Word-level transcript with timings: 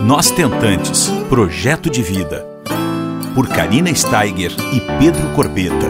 Nós 0.00 0.30
Tentantes 0.30 1.08
Projeto 1.28 1.90
de 1.90 2.02
Vida. 2.02 2.46
Por 3.34 3.48
Karina 3.48 3.92
Steiger 3.92 4.52
e 4.72 4.80
Pedro 4.98 5.34
Corbeta. 5.34 5.88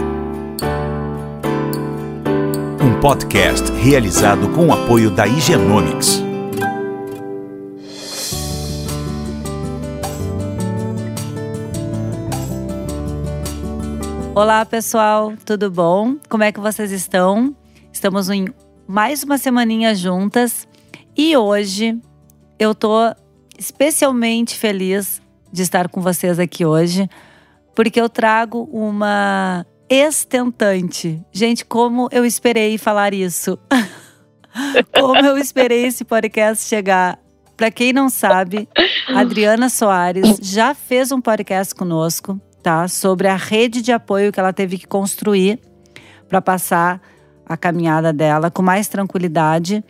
Um 2.82 2.98
podcast 3.00 3.70
realizado 3.72 4.48
com 4.48 4.68
o 4.68 4.72
apoio 4.72 5.10
da 5.10 5.26
Higienomics. 5.26 6.22
Olá, 14.34 14.64
pessoal, 14.64 15.34
tudo 15.44 15.70
bom? 15.70 16.16
Como 16.30 16.44
é 16.44 16.50
que 16.50 16.60
vocês 16.60 16.92
estão? 16.92 17.54
Estamos 17.92 18.30
em 18.30 18.48
mais 18.86 19.22
uma 19.22 19.36
semaninha 19.36 19.94
juntas 19.94 20.66
e 21.14 21.36
hoje 21.36 22.00
eu 22.58 22.74
tô 22.74 23.14
especialmente 23.58 24.56
feliz 24.56 25.20
de 25.52 25.62
estar 25.62 25.88
com 25.88 26.00
vocês 26.00 26.38
aqui 26.38 26.64
hoje, 26.64 27.10
porque 27.74 28.00
eu 28.00 28.08
trago 28.08 28.68
uma 28.72 29.66
estentante. 29.88 31.20
Gente, 31.32 31.64
como 31.64 32.08
eu 32.12 32.24
esperei 32.24 32.78
falar 32.78 33.12
isso. 33.12 33.58
como 34.94 35.18
eu 35.18 35.36
esperei 35.36 35.86
esse 35.86 36.04
podcast 36.04 36.66
chegar. 36.66 37.18
Para 37.56 37.72
quem 37.72 37.92
não 37.92 38.08
sabe, 38.08 38.68
Adriana 39.08 39.68
Soares 39.68 40.38
já 40.40 40.74
fez 40.74 41.10
um 41.10 41.20
podcast 41.20 41.74
conosco, 41.74 42.40
tá? 42.62 42.86
Sobre 42.86 43.26
a 43.26 43.34
rede 43.34 43.82
de 43.82 43.90
apoio 43.90 44.30
que 44.30 44.38
ela 44.38 44.52
teve 44.52 44.78
que 44.78 44.86
construir 44.86 45.58
para 46.28 46.40
passar 46.40 47.00
a 47.44 47.56
caminhada 47.56 48.12
dela 48.12 48.48
com 48.48 48.62
mais 48.62 48.86
tranquilidade. 48.86 49.82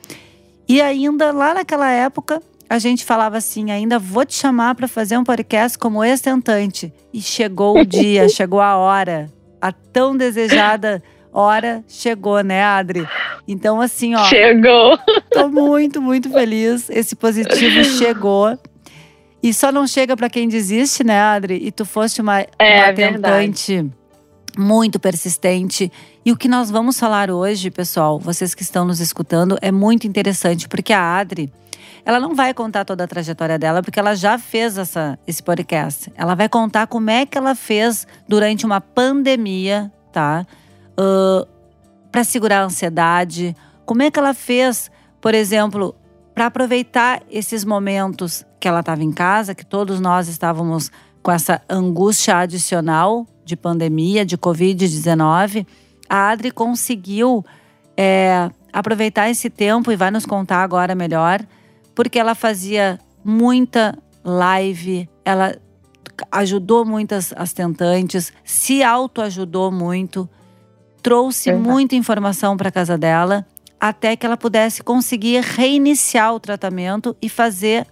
E 0.67 0.81
ainda 0.81 1.31
lá 1.31 1.53
naquela 1.53 1.91
época, 1.91 2.41
a 2.69 2.79
gente 2.79 3.05
falava 3.05 3.37
assim: 3.39 3.71
ainda 3.71 3.99
vou 3.99 4.25
te 4.25 4.35
chamar 4.35 4.75
para 4.75 4.87
fazer 4.87 5.17
um 5.17 5.25
podcast 5.25 5.79
como 5.79 6.05
estentante. 6.05 6.93
E 7.13 7.21
chegou 7.21 7.79
o 7.79 7.85
dia, 7.85 8.29
chegou 8.31 8.61
a 8.61 8.77
hora, 8.77 9.27
a 9.61 9.73
tão 9.73 10.17
desejada 10.17 11.03
hora 11.33 11.85
chegou, 11.89 12.43
né, 12.43 12.63
Adri? 12.63 13.07
Então, 13.47 13.81
assim, 13.81 14.15
ó. 14.15 14.25
Chegou! 14.25 14.99
Tô 15.31 15.49
muito, 15.49 16.03
muito 16.03 16.31
feliz. 16.31 16.91
Esse 16.91 17.15
positivo 17.15 17.85
chegou. 17.85 18.59
E 19.43 19.55
só 19.55 19.71
não 19.71 19.87
chega 19.87 20.17
para 20.17 20.29
quem 20.29 20.49
desiste, 20.49 21.05
né, 21.05 21.21
Adri? 21.21 21.61
E 21.63 21.71
tu 21.71 21.85
foste 21.85 22.21
uma, 22.21 22.41
é, 22.59 22.85
uma 22.85 22.93
tentante 22.93 23.75
verdade. 23.75 23.93
muito 24.59 24.99
persistente. 24.99 25.93
E 26.25 26.33
o 26.33 26.37
que 26.37 26.49
nós 26.49 26.71
vamos 26.71 26.99
falar 26.99 27.31
hoje, 27.31 27.71
pessoal, 27.71 28.19
vocês 28.19 28.53
que 28.53 28.63
estão 28.63 28.85
nos 28.85 28.99
escutando, 28.99 29.57
é 29.63 29.71
muito 29.71 30.07
interessante, 30.09 30.69
porque 30.69 30.93
a 30.93 31.19
Adri 31.19 31.53
ela 32.09 32.19
não 32.19 32.35
vai 32.35 32.55
contar 32.55 32.87
toda 32.87 33.05
a 33.05 33.07
trajetória 33.07 33.59
dela, 33.59 33.83
porque 33.83 34.01
ela 34.01 34.15
já 34.15 34.39
fez 34.39 34.79
essa, 34.79 35.19
esse 35.27 35.43
podcast. 35.43 36.11
Ela 36.17 36.35
vai 36.35 36.49
contar 36.49 36.87
como 36.87 37.11
é 37.11 37.27
que 37.27 37.37
ela 37.37 37.55
fez 37.55 38.07
durante 38.27 38.65
uma 38.65 38.81
pandemia, 38.81 39.93
tá? 40.11 40.47
Uh, 40.99 41.47
para 42.11 42.25
segurar 42.25 42.61
a 42.61 42.65
ansiedade. 42.65 43.55
Como 43.85 44.03
é 44.03 44.11
que 44.11 44.19
ela 44.19 44.33
fez, 44.33 44.91
por 45.21 45.35
exemplo, 45.35 45.95
para 46.35 46.47
aproveitar 46.47 47.21
esses 47.31 47.63
momentos 47.63 48.43
que 48.59 48.67
ela 48.67 48.81
estava 48.81 49.05
em 49.05 49.13
casa, 49.13 49.55
que 49.55 49.67
todos 49.67 50.01
nós 50.01 50.29
estávamos 50.29 50.91
com 51.23 51.31
essa 51.31 51.61
angústia 51.69 52.39
adicional 52.39 53.27
de 53.45 53.55
pandemia, 53.55 54.25
de 54.25 54.39
Covid-19. 54.39 55.67
A 56.09 56.31
Adri 56.31 56.53
conseguiu 56.53 57.45
é, 57.95 58.51
aproveitar 58.73 59.29
esse 59.29 59.51
tempo 59.51 59.93
e 59.93 59.97
vai 59.97 60.11
nos 60.11 60.25
contar 60.25 60.63
agora 60.63 60.95
melhor 60.95 61.45
porque 61.99 62.17
ela 62.17 62.37
fazia 62.37 62.97
muita 63.25 63.99
live, 64.23 65.11
ela 65.25 65.57
ajudou 66.31 66.85
muitas 66.85 67.35
as 67.37 67.53
tentantes, 67.53 68.33
se 68.45 68.85
autoajudou 68.85 69.73
muito, 69.73 70.31
trouxe 71.03 71.51
uhum. 71.51 71.59
muita 71.59 71.97
informação 71.97 72.57
para 72.57 72.71
casa 72.71 72.97
dela, 72.97 73.45
até 73.81 74.15
que 74.15 74.25
ela 74.25 74.37
pudesse 74.37 74.81
conseguir 74.81 75.41
reiniciar 75.41 76.33
o 76.33 76.39
tratamento 76.39 77.17
e 77.21 77.29
fazer 77.29 77.85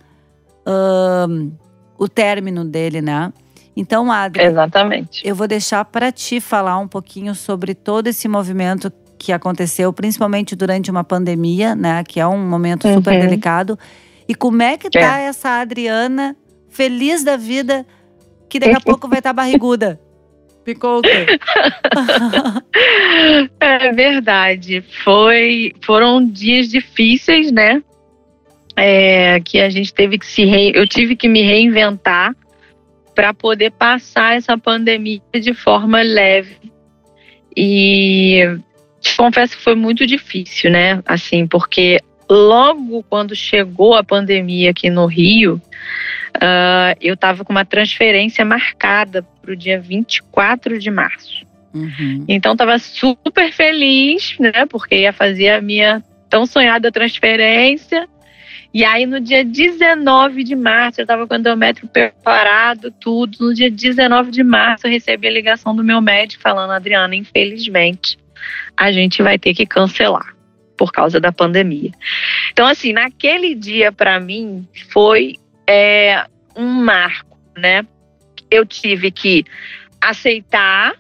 uh, 0.65 1.53
o 1.99 2.09
término 2.09 2.65
dele, 2.65 3.03
né? 3.03 3.33
Então, 3.77 4.13
Adri, 4.13 4.45
Exatamente. 4.45 5.27
eu 5.27 5.35
vou 5.35 5.49
deixar 5.49 5.85
para 5.85 6.13
ti 6.13 6.41
falar 6.41 6.79
um 6.79 6.87
pouquinho 6.87 7.35
sobre 7.35 7.75
todo 7.75 8.07
esse 8.07 8.29
movimento 8.29 8.89
que 9.19 9.33
aconteceu, 9.33 9.93
principalmente 9.93 10.55
durante 10.55 10.91
uma 10.91 11.05
pandemia, 11.05 11.75
né? 11.75 12.03
Que 12.05 12.21
é 12.21 12.27
um 12.27 12.39
momento 12.39 12.87
super 12.93 13.15
uhum. 13.15 13.21
delicado. 13.21 13.79
E 14.29 14.35
como 14.35 14.63
é 14.63 14.77
que 14.77 14.91
tá 14.91 15.21
é. 15.21 15.27
essa 15.27 15.61
Adriana 15.61 16.37
feliz 16.69 17.23
da 17.25 17.37
vida 17.37 17.87
que 18.49 18.59
daqui 18.59 18.77
a 18.77 18.81
pouco 18.85 19.09
vai 19.09 19.19
estar 19.19 19.31
tá 19.31 19.35
barriguda? 19.35 20.01
Me 20.67 20.75
conta. 20.75 21.09
é 23.61 23.93
verdade. 23.93 24.83
Foi, 25.05 25.73
foram 25.85 26.29
dias 26.29 26.69
difíceis, 26.69 27.53
né? 27.53 27.83
É, 28.77 29.41
que 29.41 29.61
a 29.61 29.71
gente 29.71 29.95
teve 29.95 30.19
que 30.19 30.27
se 30.27 30.45
re... 30.45 30.73
eu 30.75 30.87
tive 30.87 31.17
que 31.17 31.29
me 31.29 31.43
reinventar 31.43 32.35
para 33.15 33.33
poder 33.33 33.71
passar 33.71 34.37
essa 34.37 34.59
pandemia 34.59 35.23
de 35.41 35.55
forma 35.55 36.03
leve. 36.03 36.59
E 37.57 38.59
confesso 39.17 39.57
que 39.57 39.63
foi 39.63 39.75
muito 39.75 40.07
difícil, 40.07 40.71
né? 40.71 41.03
Assim, 41.07 41.47
porque 41.47 42.01
logo 42.29 43.03
quando 43.05 43.35
chegou 43.35 43.95
a 43.95 44.05
pandemia 44.05 44.71
aqui 44.71 44.91
no 44.91 45.07
Rio, 45.07 45.61
uh, 46.37 46.97
eu 47.01 47.15
estava 47.15 47.45
com 47.45 47.53
uma 47.53 47.65
transferência 47.65 48.45
marcada 48.45 49.23
para 49.43 49.53
o 49.53 49.57
dia 49.57 49.81
24 49.81 50.79
de 50.79 50.91
março. 50.91 51.47
Uhum. 51.75 52.25
Então 52.27 52.53
estava 52.53 52.79
super 52.79 53.53
feliz, 53.53 54.37
né? 54.39 54.67
Porque 54.69 54.97
ia 54.97 55.13
fazer 55.13 55.51
a 55.51 55.61
minha 55.61 56.03
tão 56.29 56.47
sonhada 56.47 56.91
transferência. 56.91 58.09
E 58.73 58.85
aí 58.85 59.07
no 59.07 59.21
dia 59.21 59.45
19 59.45 60.43
de 60.43 60.55
março, 60.55 61.01
eu 61.01 61.05
estava 61.05 61.27
com 61.27 61.35
o 61.35 61.39
endométrio 61.39 61.89
preparado, 61.89 62.91
tudo. 62.91 63.39
No 63.41 63.55
dia 63.55 63.71
19 63.71 64.31
de 64.31 64.43
março, 64.43 64.87
eu 64.87 64.91
recebi 64.91 65.29
a 65.29 65.31
ligação 65.31 65.75
do 65.75 65.85
meu 65.85 66.01
médico 66.01 66.43
falando, 66.43 66.73
Adriana, 66.73 67.15
infelizmente, 67.15 68.19
a 68.77 68.93
gente 68.93 69.23
vai 69.23 69.39
ter 69.39 69.55
que 69.55 69.67
cancelar 69.67 70.35
por 70.77 70.93
causa 70.93 71.19
da 71.19 71.33
pandemia. 71.33 71.91
Então, 72.53 72.67
assim, 72.67 72.93
naquele 72.93 73.55
dia 73.55 73.91
para 73.91 74.21
mim 74.21 74.67
foi 74.91 75.37
é, 75.67 76.27
um 76.55 76.67
marco, 76.67 77.39
né? 77.57 77.87
Eu 78.51 78.65
tive 78.67 79.11
que 79.11 79.45
aceitar 80.01 80.95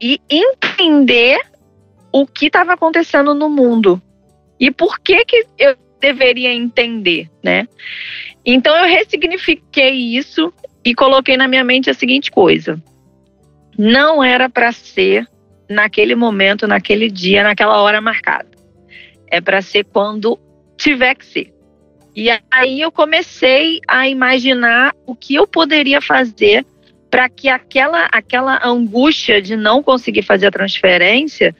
e 0.00 0.20
entender 0.28 1.38
o 2.12 2.26
que 2.26 2.46
estava 2.46 2.74
acontecendo 2.74 3.34
no 3.34 3.48
mundo 3.48 4.00
e 4.60 4.70
por 4.70 5.00
que 5.00 5.24
que 5.24 5.46
eu 5.58 5.76
deveria 6.00 6.52
entender, 6.52 7.30
né? 7.42 7.66
Então 8.44 8.76
eu 8.76 8.84
ressignifiquei 8.84 10.16
isso 10.16 10.52
e 10.84 10.94
coloquei 10.94 11.36
na 11.36 11.48
minha 11.48 11.64
mente 11.64 11.90
a 11.90 11.94
seguinte 11.94 12.30
coisa: 12.30 12.80
não 13.76 14.22
era 14.22 14.48
para 14.48 14.70
ser 14.70 15.26
naquele 15.68 16.14
momento, 16.14 16.66
naquele 16.66 17.10
dia, 17.10 17.42
naquela 17.42 17.80
hora 17.80 18.00
marcada. 18.00 18.48
É 19.26 19.40
para 19.40 19.62
ser 19.62 19.84
quando 19.84 20.38
tiver 20.76 21.14
que 21.14 21.26
ser. 21.26 21.54
E 22.14 22.28
aí 22.50 22.80
eu 22.80 22.92
comecei 22.92 23.80
a 23.88 24.08
imaginar 24.08 24.94
o 25.04 25.16
que 25.16 25.34
eu 25.34 25.46
poderia 25.46 26.00
fazer 26.00 26.64
para 27.10 27.28
que 27.28 27.48
aquela, 27.48 28.06
aquela 28.12 28.60
angústia 28.64 29.40
de 29.42 29.56
não 29.56 29.82
conseguir 29.82 30.22
fazer 30.22 30.46
a 30.46 30.50
transferência 30.50 31.54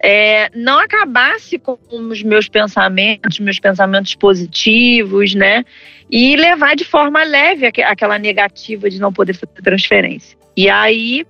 é, 0.00 0.48
não 0.54 0.78
acabasse 0.78 1.58
com 1.58 1.78
os 1.90 2.22
meus 2.22 2.48
pensamentos, 2.48 3.40
meus 3.40 3.58
pensamentos 3.58 4.14
positivos, 4.14 5.34
né? 5.34 5.64
E 6.10 6.36
levar 6.36 6.76
de 6.76 6.84
forma 6.84 7.22
leve 7.24 7.66
aquela 7.66 8.18
negativa 8.18 8.88
de 8.88 9.00
não 9.00 9.12
poder 9.12 9.34
fazer 9.34 9.60
transferência. 9.62 10.38
E 10.56 10.68
aí 10.68 11.26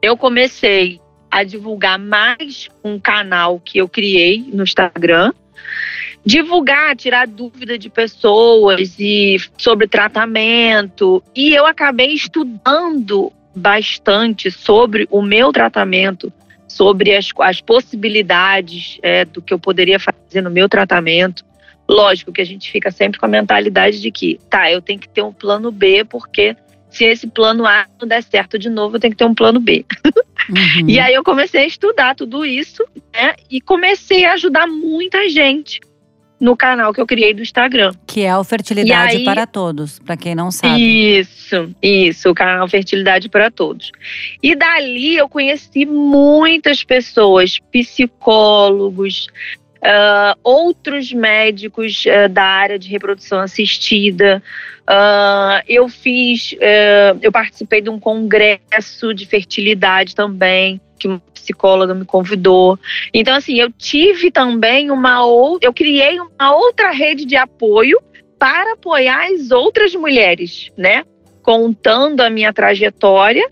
eu 0.00 0.16
comecei 0.16 1.00
a 1.30 1.44
divulgar 1.44 1.98
mais 1.98 2.68
um 2.82 2.98
canal 2.98 3.60
que 3.60 3.78
eu 3.78 3.88
criei 3.88 4.44
no 4.52 4.62
Instagram. 4.62 5.32
Divulgar, 6.24 6.96
tirar 6.96 7.26
dúvida 7.26 7.78
de 7.78 7.88
pessoas 7.88 8.96
e 8.98 9.36
sobre 9.56 9.86
tratamento. 9.86 11.22
E 11.34 11.54
eu 11.54 11.64
acabei 11.64 12.12
estudando 12.12 13.32
bastante 13.54 14.50
sobre 14.50 15.06
o 15.10 15.22
meu 15.22 15.52
tratamento, 15.52 16.32
sobre 16.66 17.14
as, 17.14 17.30
as 17.40 17.60
possibilidades 17.60 18.98
é, 19.02 19.24
do 19.24 19.40
que 19.42 19.52
eu 19.52 19.58
poderia 19.58 19.98
fazer 19.98 20.42
no 20.42 20.50
meu 20.50 20.68
tratamento. 20.68 21.44
Lógico 21.88 22.32
que 22.32 22.42
a 22.42 22.46
gente 22.46 22.70
fica 22.70 22.90
sempre 22.90 23.18
com 23.18 23.26
a 23.26 23.30
mentalidade 23.30 24.00
de 24.00 24.10
que, 24.10 24.38
tá, 24.50 24.70
eu 24.70 24.82
tenho 24.82 25.00
que 25.00 25.08
ter 25.08 25.22
um 25.22 25.32
plano 25.32 25.72
B, 25.72 26.04
porque 26.04 26.54
se 26.90 27.04
esse 27.04 27.26
plano 27.26 27.66
A 27.66 27.86
não 28.00 28.06
der 28.06 28.22
certo 28.22 28.58
de 28.58 28.68
novo, 28.68 28.96
eu 28.96 29.00
tenho 29.00 29.12
que 29.12 29.16
ter 29.16 29.24
um 29.24 29.34
plano 29.34 29.58
B. 29.60 29.84
Uhum. 30.48 30.88
e 30.88 30.98
aí 30.98 31.14
eu 31.14 31.22
comecei 31.22 31.62
a 31.62 31.66
estudar 31.66 32.14
tudo 32.14 32.44
isso, 32.44 32.84
né? 33.12 33.34
E 33.50 33.60
comecei 33.60 34.24
a 34.24 34.32
ajudar 34.32 34.66
muita 34.66 35.28
gente. 35.28 35.80
no 36.40 36.56
canal 36.56 36.92
que 36.92 37.00
eu 37.00 37.06
criei 37.06 37.34
do 37.34 37.42
Instagram. 37.42 37.92
Que 38.06 38.22
é 38.22 38.36
o 38.36 38.44
Fertilidade 38.44 39.16
aí, 39.16 39.24
para 39.24 39.44
Todos, 39.44 39.98
para 39.98 40.16
quem 40.16 40.36
não 40.36 40.52
sabe. 40.52 41.18
Isso, 41.18 41.74
isso, 41.82 42.30
o 42.30 42.34
canal 42.34 42.68
Fertilidade 42.68 43.28
para 43.28 43.50
Todos. 43.50 43.90
E 44.40 44.54
dali 44.54 45.16
eu 45.16 45.28
conheci 45.28 45.84
muitas 45.84 46.84
pessoas, 46.84 47.58
psicólogos, 47.72 49.26
Uh, 49.78 50.34
outros 50.42 51.12
médicos 51.12 52.04
uh, 52.04 52.28
da 52.28 52.42
área 52.42 52.78
de 52.78 52.88
reprodução 52.88 53.38
assistida. 53.38 54.42
Uh, 54.88 55.62
eu 55.68 55.88
fiz, 55.88 56.56
eu 57.20 57.30
participei 57.30 57.80
de 57.80 57.90
um 57.90 58.00
congresso 58.00 59.14
de 59.14 59.26
fertilidade 59.26 60.16
também, 60.16 60.80
que 60.98 61.06
uma 61.06 61.20
psicóloga 61.32 61.94
me 61.94 62.04
convidou. 62.04 62.78
Então, 63.14 63.34
assim, 63.36 63.60
eu 63.60 63.70
tive 63.70 64.30
também 64.30 64.90
uma 64.90 65.24
outra, 65.24 65.68
eu 65.68 65.72
criei 65.72 66.18
uma 66.18 66.54
outra 66.54 66.90
rede 66.90 67.24
de 67.24 67.36
apoio 67.36 68.00
para 68.38 68.72
apoiar 68.72 69.30
as 69.32 69.50
outras 69.50 69.94
mulheres, 69.94 70.70
né? 70.76 71.04
Contando 71.42 72.20
a 72.20 72.30
minha 72.30 72.52
trajetória 72.52 73.48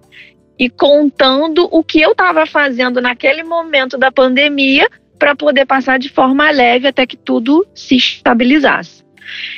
e 0.58 0.70
contando 0.70 1.68
o 1.70 1.84
que 1.84 2.00
eu 2.00 2.12
estava 2.12 2.46
fazendo 2.46 3.00
naquele 3.00 3.42
momento 3.42 3.98
da 3.98 4.10
pandemia 4.10 4.88
para 5.18 5.34
poder 5.34 5.66
passar 5.66 5.98
de 5.98 6.08
forma 6.08 6.50
leve 6.50 6.86
até 6.88 7.06
que 7.06 7.16
tudo 7.16 7.66
se 7.74 7.96
estabilizasse. 7.96 9.04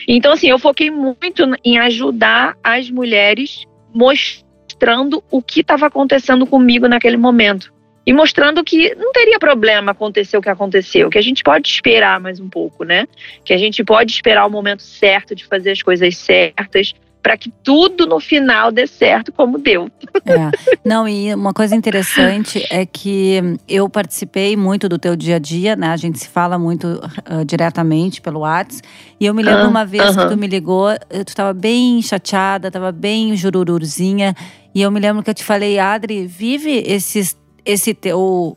Então, 0.07 0.33
assim, 0.33 0.49
eu 0.49 0.59
foquei 0.59 0.91
muito 0.91 1.43
em 1.65 1.79
ajudar 1.79 2.57
as 2.63 2.91
mulheres, 2.91 3.65
mostrando 3.95 5.23
o 5.31 5.43
que 5.43 5.61
estava 5.61 5.87
acontecendo 5.87 6.47
comigo 6.47 6.89
naquele 6.89 7.17
momento. 7.17 7.73
E 8.07 8.13
mostrando 8.13 8.65
que 8.65 8.95
não 8.95 9.13
teria 9.13 9.39
problema 9.39 9.93
acontecer 9.93 10.39
o 10.39 10.41
que 10.41 10.49
aconteceu, 10.49 11.11
que 11.11 11.19
a 11.19 11.23
gente 11.23 11.43
pode 11.43 11.69
esperar 11.69 12.19
mais 12.19 12.41
um 12.41 12.49
pouco, 12.49 12.83
né? 12.83 13.07
Que 13.45 13.53
a 13.53 13.59
gente 13.59 13.85
pode 13.85 14.13
esperar 14.13 14.47
o 14.47 14.51
momento 14.51 14.83
certo 14.83 15.35
de 15.35 15.45
fazer 15.45 15.73
as 15.73 15.83
coisas 15.83 16.17
certas, 16.17 16.95
para 17.23 17.37
que 17.37 17.53
tudo 17.63 18.07
no 18.07 18.21
final 18.21 18.71
dê 18.71 18.87
certo 18.87 19.33
como 19.33 19.59
deu. 19.59 19.91
É. 20.25 20.51
Não, 20.85 21.09
e 21.09 21.35
uma 21.35 21.53
coisa 21.53 21.75
interessante 21.75 22.65
é 22.71 22.87
que 22.87 23.59
eu 23.69 23.89
participei 23.89 24.57
muito 24.57 24.89
do 24.89 24.99
teu 24.99 25.17
dia 25.17 25.37
a 25.37 25.39
dia, 25.39 25.77
né? 25.77 25.89
A 25.89 25.97
gente 25.97 26.19
se 26.19 26.29
fala 26.29 26.59
muito 26.59 26.87
uh, 26.87 27.45
diretamente 27.45 28.21
pelo 28.21 28.41
WhatsApp. 28.41 28.87
E 29.21 29.27
eu 29.27 29.35
me 29.35 29.43
lembro 29.43 29.63
ah, 29.63 29.69
uma 29.69 29.85
vez 29.85 30.05
uh 30.05 30.19
-huh. 30.19 30.23
que 30.23 30.35
tu 30.35 30.37
me 30.37 30.47
ligou, 30.47 30.89
tu 31.25 31.29
estava 31.29 31.53
bem 31.53 32.01
chateada, 32.03 32.69
estava 32.69 32.93
bem 32.93 33.37
jururuzinha. 33.37 34.35
E 34.75 34.83
eu 34.83 34.91
me 34.91 35.01
lembro 35.01 35.23
que 35.23 35.31
eu 35.31 35.35
te 35.35 35.45
falei, 35.45 35.79
Adri, 35.79 36.27
vive 36.27 36.83
esses, 36.87 37.37
esse 37.65 37.95
teu 37.95 38.57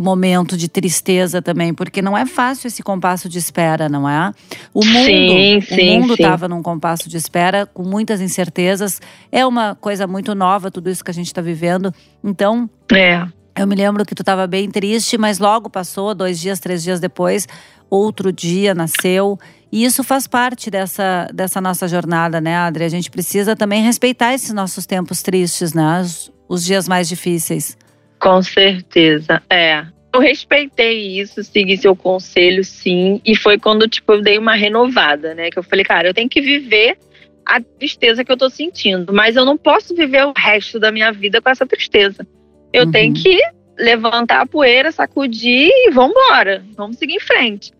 momento 0.00 0.56
de 0.56 0.68
tristeza 0.68 1.42
também, 1.42 1.74
porque 1.74 2.00
não 2.00 2.16
é 2.16 2.24
fácil 2.24 2.68
esse 2.68 2.82
compasso 2.82 3.28
de 3.28 3.38
espera, 3.38 3.88
não 3.88 4.08
é? 4.08 4.32
O 4.72 4.84
mundo, 4.84 5.04
sim, 5.04 5.60
sim, 5.60 5.96
o 5.96 6.00
mundo 6.00 6.14
estava 6.14 6.48
num 6.48 6.62
compasso 6.62 7.08
de 7.08 7.16
espera 7.16 7.66
com 7.66 7.82
muitas 7.82 8.20
incertezas. 8.20 9.00
É 9.30 9.44
uma 9.46 9.74
coisa 9.74 10.06
muito 10.06 10.34
nova 10.34 10.70
tudo 10.70 10.90
isso 10.90 11.04
que 11.04 11.10
a 11.10 11.14
gente 11.14 11.26
está 11.26 11.42
vivendo. 11.42 11.92
Então, 12.22 12.68
é. 12.92 13.26
Eu 13.56 13.68
me 13.68 13.76
lembro 13.76 14.04
que 14.04 14.16
tu 14.16 14.22
estava 14.22 14.48
bem 14.48 14.68
triste, 14.68 15.16
mas 15.16 15.38
logo 15.38 15.70
passou, 15.70 16.12
dois 16.12 16.40
dias, 16.40 16.58
três 16.58 16.82
dias 16.82 16.98
depois, 16.98 17.46
outro 17.88 18.32
dia 18.32 18.74
nasceu. 18.74 19.38
E 19.70 19.84
isso 19.84 20.02
faz 20.02 20.26
parte 20.26 20.70
dessa, 20.70 21.28
dessa 21.32 21.60
nossa 21.60 21.86
jornada, 21.86 22.40
né, 22.40 22.56
Adri? 22.56 22.84
A 22.84 22.88
gente 22.88 23.10
precisa 23.10 23.54
também 23.54 23.82
respeitar 23.82 24.34
esses 24.34 24.52
nossos 24.52 24.86
tempos 24.86 25.22
tristes, 25.22 25.72
né? 25.72 26.00
Os, 26.00 26.32
os 26.48 26.64
dias 26.64 26.88
mais 26.88 27.08
difíceis. 27.08 27.76
Com 28.20 28.42
certeza, 28.42 29.42
é. 29.50 29.84
Eu 30.14 30.20
respeitei 30.20 31.18
isso, 31.20 31.42
segui 31.42 31.76
seu 31.76 31.96
conselho, 31.96 32.62
sim. 32.62 33.20
E 33.24 33.34
foi 33.34 33.58
quando, 33.58 33.88
tipo, 33.88 34.12
eu 34.12 34.22
dei 34.22 34.38
uma 34.38 34.54
renovada, 34.54 35.34
né? 35.34 35.50
Que 35.50 35.58
eu 35.58 35.62
falei, 35.62 35.84
cara, 35.84 36.08
eu 36.08 36.14
tenho 36.14 36.28
que 36.28 36.40
viver 36.40 36.96
a 37.44 37.60
tristeza 37.60 38.24
que 38.24 38.30
eu 38.30 38.36
tô 38.36 38.48
sentindo. 38.48 39.12
Mas 39.12 39.34
eu 39.34 39.44
não 39.44 39.56
posso 39.56 39.94
viver 39.94 40.24
o 40.24 40.32
resto 40.36 40.78
da 40.78 40.92
minha 40.92 41.10
vida 41.12 41.42
com 41.42 41.50
essa 41.50 41.66
tristeza. 41.66 42.26
Eu 42.72 42.84
uhum. 42.84 42.92
tenho 42.92 43.12
que 43.12 43.38
levantar 43.76 44.42
a 44.42 44.46
poeira, 44.46 44.92
sacudir 44.92 45.68
e 45.68 45.90
vamos 45.90 46.14
embora. 46.16 46.64
Vamos 46.76 46.96
seguir 46.96 47.14
em 47.14 47.20
frente. 47.20 47.72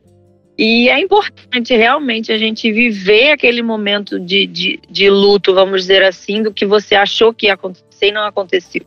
E 0.59 0.89
é 0.89 1.01
importante 1.01 1.77
realmente 1.77 2.33
a 2.33 2.39
gente 2.39 2.71
viver 2.73 3.31
aquele 3.31 3.63
momento 3.63 4.21
de, 4.21 4.47
de, 4.47 4.81
de 4.89 5.11
luto, 5.11 5.55
vamos 5.55 5.83
dizer 5.83 6.03
assim, 6.03 6.43
do 6.43 6.53
que 6.53 6.65
você 6.65 6.95
achou 6.95 7.33
que 7.33 7.47
ia 7.47 7.55
acontecer 7.55 8.09
e 8.09 8.13
não 8.13 8.25
aconteceu 8.25 8.85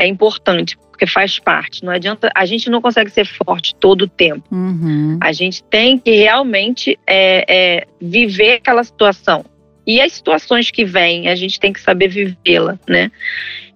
é 0.00 0.06
importante, 0.06 0.76
porque 0.90 1.06
faz 1.06 1.38
parte. 1.38 1.84
Não 1.84 1.92
adianta, 1.92 2.30
a 2.34 2.46
gente 2.46 2.70
não 2.70 2.80
consegue 2.80 3.10
ser 3.10 3.26
forte 3.26 3.74
todo 3.74 4.02
o 4.02 4.08
tempo. 4.08 4.42
Uhum. 4.50 5.18
A 5.20 5.32
gente 5.32 5.62
tem 5.64 5.98
que 5.98 6.10
realmente 6.10 6.98
é, 7.06 7.44
é, 7.48 7.86
viver 8.00 8.54
aquela 8.54 8.82
situação. 8.82 9.44
E 9.86 10.00
as 10.00 10.12
situações 10.12 10.70
que 10.70 10.84
vêm, 10.84 11.28
a 11.28 11.34
gente 11.34 11.60
tem 11.60 11.72
que 11.72 11.80
saber 11.80 12.08
vivê-la, 12.08 12.78
né? 12.88 13.10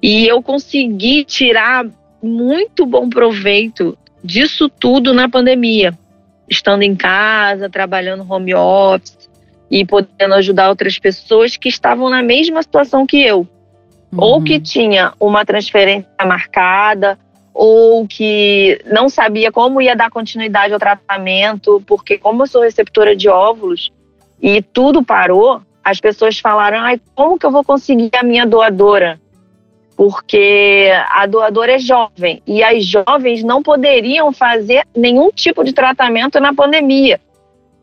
E 0.03 0.27
eu 0.27 0.43
consegui 0.43 1.25
tirar 1.25 1.87
muito 2.23 2.87
bom 2.87 3.09
proveito 3.09 3.97
disso 4.23 4.69
tudo 4.69 5.13
na 5.13 5.29
pandemia, 5.29 5.93
estando 6.49 6.83
em 6.83 6.95
casa, 6.95 7.69
trabalhando 7.69 8.25
home 8.31 8.55
office 8.55 9.29
e 9.71 9.85
podendo 9.85 10.35
ajudar 10.35 10.69
outras 10.69 10.99
pessoas 10.99 11.57
que 11.57 11.69
estavam 11.69 12.09
na 12.09 12.23
mesma 12.23 12.63
situação 12.63 13.07
que 13.07 13.21
eu 13.23 13.47
uhum. 14.15 14.25
ou 14.25 14.43
que 14.43 14.61
tinha 14.61 15.13
uma 15.19 15.45
transferência 15.45 16.09
marcada, 16.25 17.19
ou 17.53 18.07
que 18.07 18.81
não 18.85 19.09
sabia 19.09 19.53
como 19.53 19.81
ia 19.81 19.95
dar 19.95 20.11
continuidade 20.11 20.73
ao 20.73 20.79
tratamento, 20.79 21.83
porque 21.87 22.19
como 22.19 22.43
eu 22.43 22.47
sou 22.47 22.63
receptora 22.63 23.15
de 23.15 23.29
óvulos 23.29 23.93
e 24.43 24.61
tudo 24.61 25.05
parou, 25.05 25.61
as 25.83 26.01
pessoas 26.01 26.39
falaram: 26.39 26.79
"Ai, 26.79 27.01
como 27.15 27.39
que 27.39 27.47
eu 27.47 27.53
vou 27.53 27.63
conseguir 27.63 28.11
a 28.17 28.25
minha 28.25 28.45
doadora?" 28.45 29.21
Porque 29.97 30.91
a 31.09 31.25
doadora 31.27 31.75
é 31.75 31.79
jovem 31.79 32.43
e 32.45 32.65
as 32.65 32.85
jovens 32.85 33.45
não 33.45 33.63
poderiam 33.63 34.33
fazer 34.33 34.85
nenhum 34.97 35.31
tipo 35.31 35.63
de 35.63 35.73
tratamento 35.73 36.41
na 36.41 36.53
pandemia. 36.53 37.21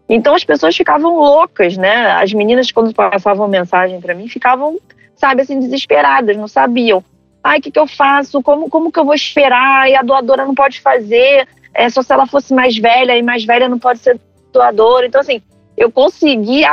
Então 0.10 0.36
as 0.36 0.44
pessoas 0.44 0.76
ficavam 0.76 1.18
loucas, 1.18 1.78
né? 1.78 2.12
As 2.12 2.34
meninas 2.34 2.70
quando 2.70 2.94
passavam 2.94 3.48
mensagem 3.48 4.02
para 4.02 4.14
mim 4.14 4.28
ficavam 4.28 4.78
sabe, 5.22 5.44
assim, 5.44 5.60
desesperadas, 5.60 6.36
não 6.36 6.48
sabiam. 6.48 7.04
Ai, 7.44 7.60
o 7.60 7.62
que, 7.62 7.70
que 7.70 7.80
eu 7.80 7.88
faço? 7.88 8.42
Como, 8.42 8.70
como 8.70 8.92
que 8.92 9.00
eu 9.00 9.06
vou 9.06 9.14
esperar? 9.14 9.88
E 9.88 9.96
a 9.96 10.02
doadora 10.02 10.46
não 10.46 10.56
pode 10.56 10.82
fazer. 10.82 11.48
É 11.74 11.88
só 11.90 12.02
se 12.02 12.12
ela 12.12 12.26
fosse 12.26 12.54
mais 12.54 12.76
velha, 12.76 13.16
e 13.16 13.22
mais 13.22 13.46
velha 13.46 13.70
não 13.70 13.78
pode 13.78 14.00
ser 14.00 14.20
doadora. 14.52 15.06
Então, 15.06 15.22
assim, 15.22 15.40
eu 15.78 15.92
consegui, 15.92 16.64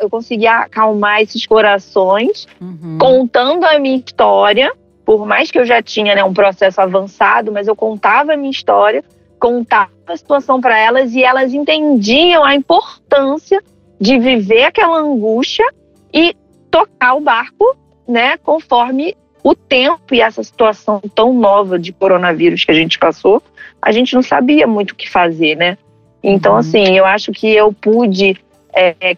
eu 0.00 0.10
consegui 0.10 0.46
acalmar 0.46 1.22
esses 1.22 1.46
corações, 1.46 2.46
uhum. 2.60 2.98
contando 2.98 3.64
a 3.64 3.78
minha 3.78 3.96
história. 3.96 4.72
Por 5.04 5.24
mais 5.24 5.50
que 5.50 5.58
eu 5.58 5.64
já 5.64 5.80
tinha 5.80 6.14
né, 6.14 6.24
um 6.24 6.34
processo 6.34 6.80
avançado, 6.80 7.52
mas 7.52 7.68
eu 7.68 7.76
contava 7.76 8.32
a 8.32 8.36
minha 8.36 8.50
história, 8.50 9.04
contava 9.38 9.90
a 10.06 10.16
situação 10.16 10.60
para 10.60 10.78
elas 10.78 11.14
e 11.14 11.22
elas 11.22 11.52
entendiam 11.52 12.42
a 12.42 12.54
importância 12.54 13.62
de 14.00 14.18
viver 14.18 14.64
aquela 14.64 14.98
angústia 14.98 15.64
e 16.12 16.34
tocar 16.70 17.14
o 17.14 17.20
barco 17.20 17.76
né, 18.06 18.36
conforme 18.38 19.16
o 19.42 19.54
tempo 19.54 20.14
e 20.14 20.20
essa 20.20 20.42
situação 20.42 21.00
tão 21.14 21.34
nova 21.34 21.78
de 21.78 21.92
coronavírus 21.92 22.64
que 22.64 22.70
a 22.70 22.74
gente 22.74 22.98
passou, 22.98 23.42
a 23.80 23.92
gente 23.92 24.14
não 24.14 24.22
sabia 24.22 24.66
muito 24.66 24.92
o 24.92 24.94
que 24.94 25.08
fazer, 25.08 25.54
né? 25.54 25.76
Então, 26.22 26.52
uhum. 26.52 26.58
assim, 26.58 26.96
eu 26.96 27.04
acho 27.04 27.30
que 27.32 27.48
eu 27.48 27.70
pude 27.70 28.36
é, 28.74 29.16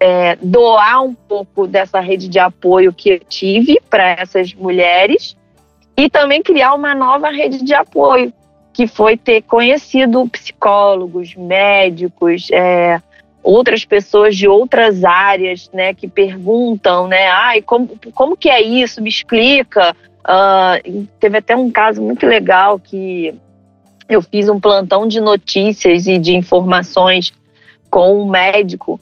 é, 0.00 0.36
doar 0.42 1.04
um 1.04 1.14
pouco 1.14 1.68
dessa 1.68 2.00
rede 2.00 2.28
de 2.28 2.40
apoio 2.40 2.92
que 2.92 3.10
eu 3.10 3.20
tive 3.20 3.80
para 3.88 4.10
essas 4.10 4.52
mulheres 4.52 5.36
e 5.96 6.10
também 6.10 6.42
criar 6.42 6.74
uma 6.74 6.92
nova 6.92 7.30
rede 7.30 7.62
de 7.62 7.72
apoio, 7.72 8.32
que 8.72 8.88
foi 8.88 9.16
ter 9.16 9.42
conhecido 9.42 10.26
psicólogos, 10.28 11.36
médicos, 11.36 12.48
é, 12.50 13.00
outras 13.42 13.84
pessoas 13.84 14.36
de 14.36 14.46
outras 14.46 15.04
áreas, 15.04 15.70
né, 15.72 15.92
que 15.92 16.06
perguntam, 16.06 17.08
né, 17.08 17.26
ai, 17.26 17.60
como, 17.60 17.90
como 18.14 18.36
que 18.36 18.48
é 18.48 18.62
isso? 18.62 19.02
Me 19.02 19.08
explica. 19.08 19.96
Uh, 20.20 21.06
teve 21.18 21.38
até 21.38 21.56
um 21.56 21.70
caso 21.70 22.00
muito 22.00 22.26
legal 22.26 22.78
que 22.78 23.34
eu 24.08 24.22
fiz 24.22 24.48
um 24.48 24.60
plantão 24.60 25.06
de 25.06 25.20
notícias 25.20 26.06
e 26.06 26.18
de 26.18 26.34
informações 26.34 27.32
com 27.90 28.22
um 28.22 28.28
médico. 28.28 29.00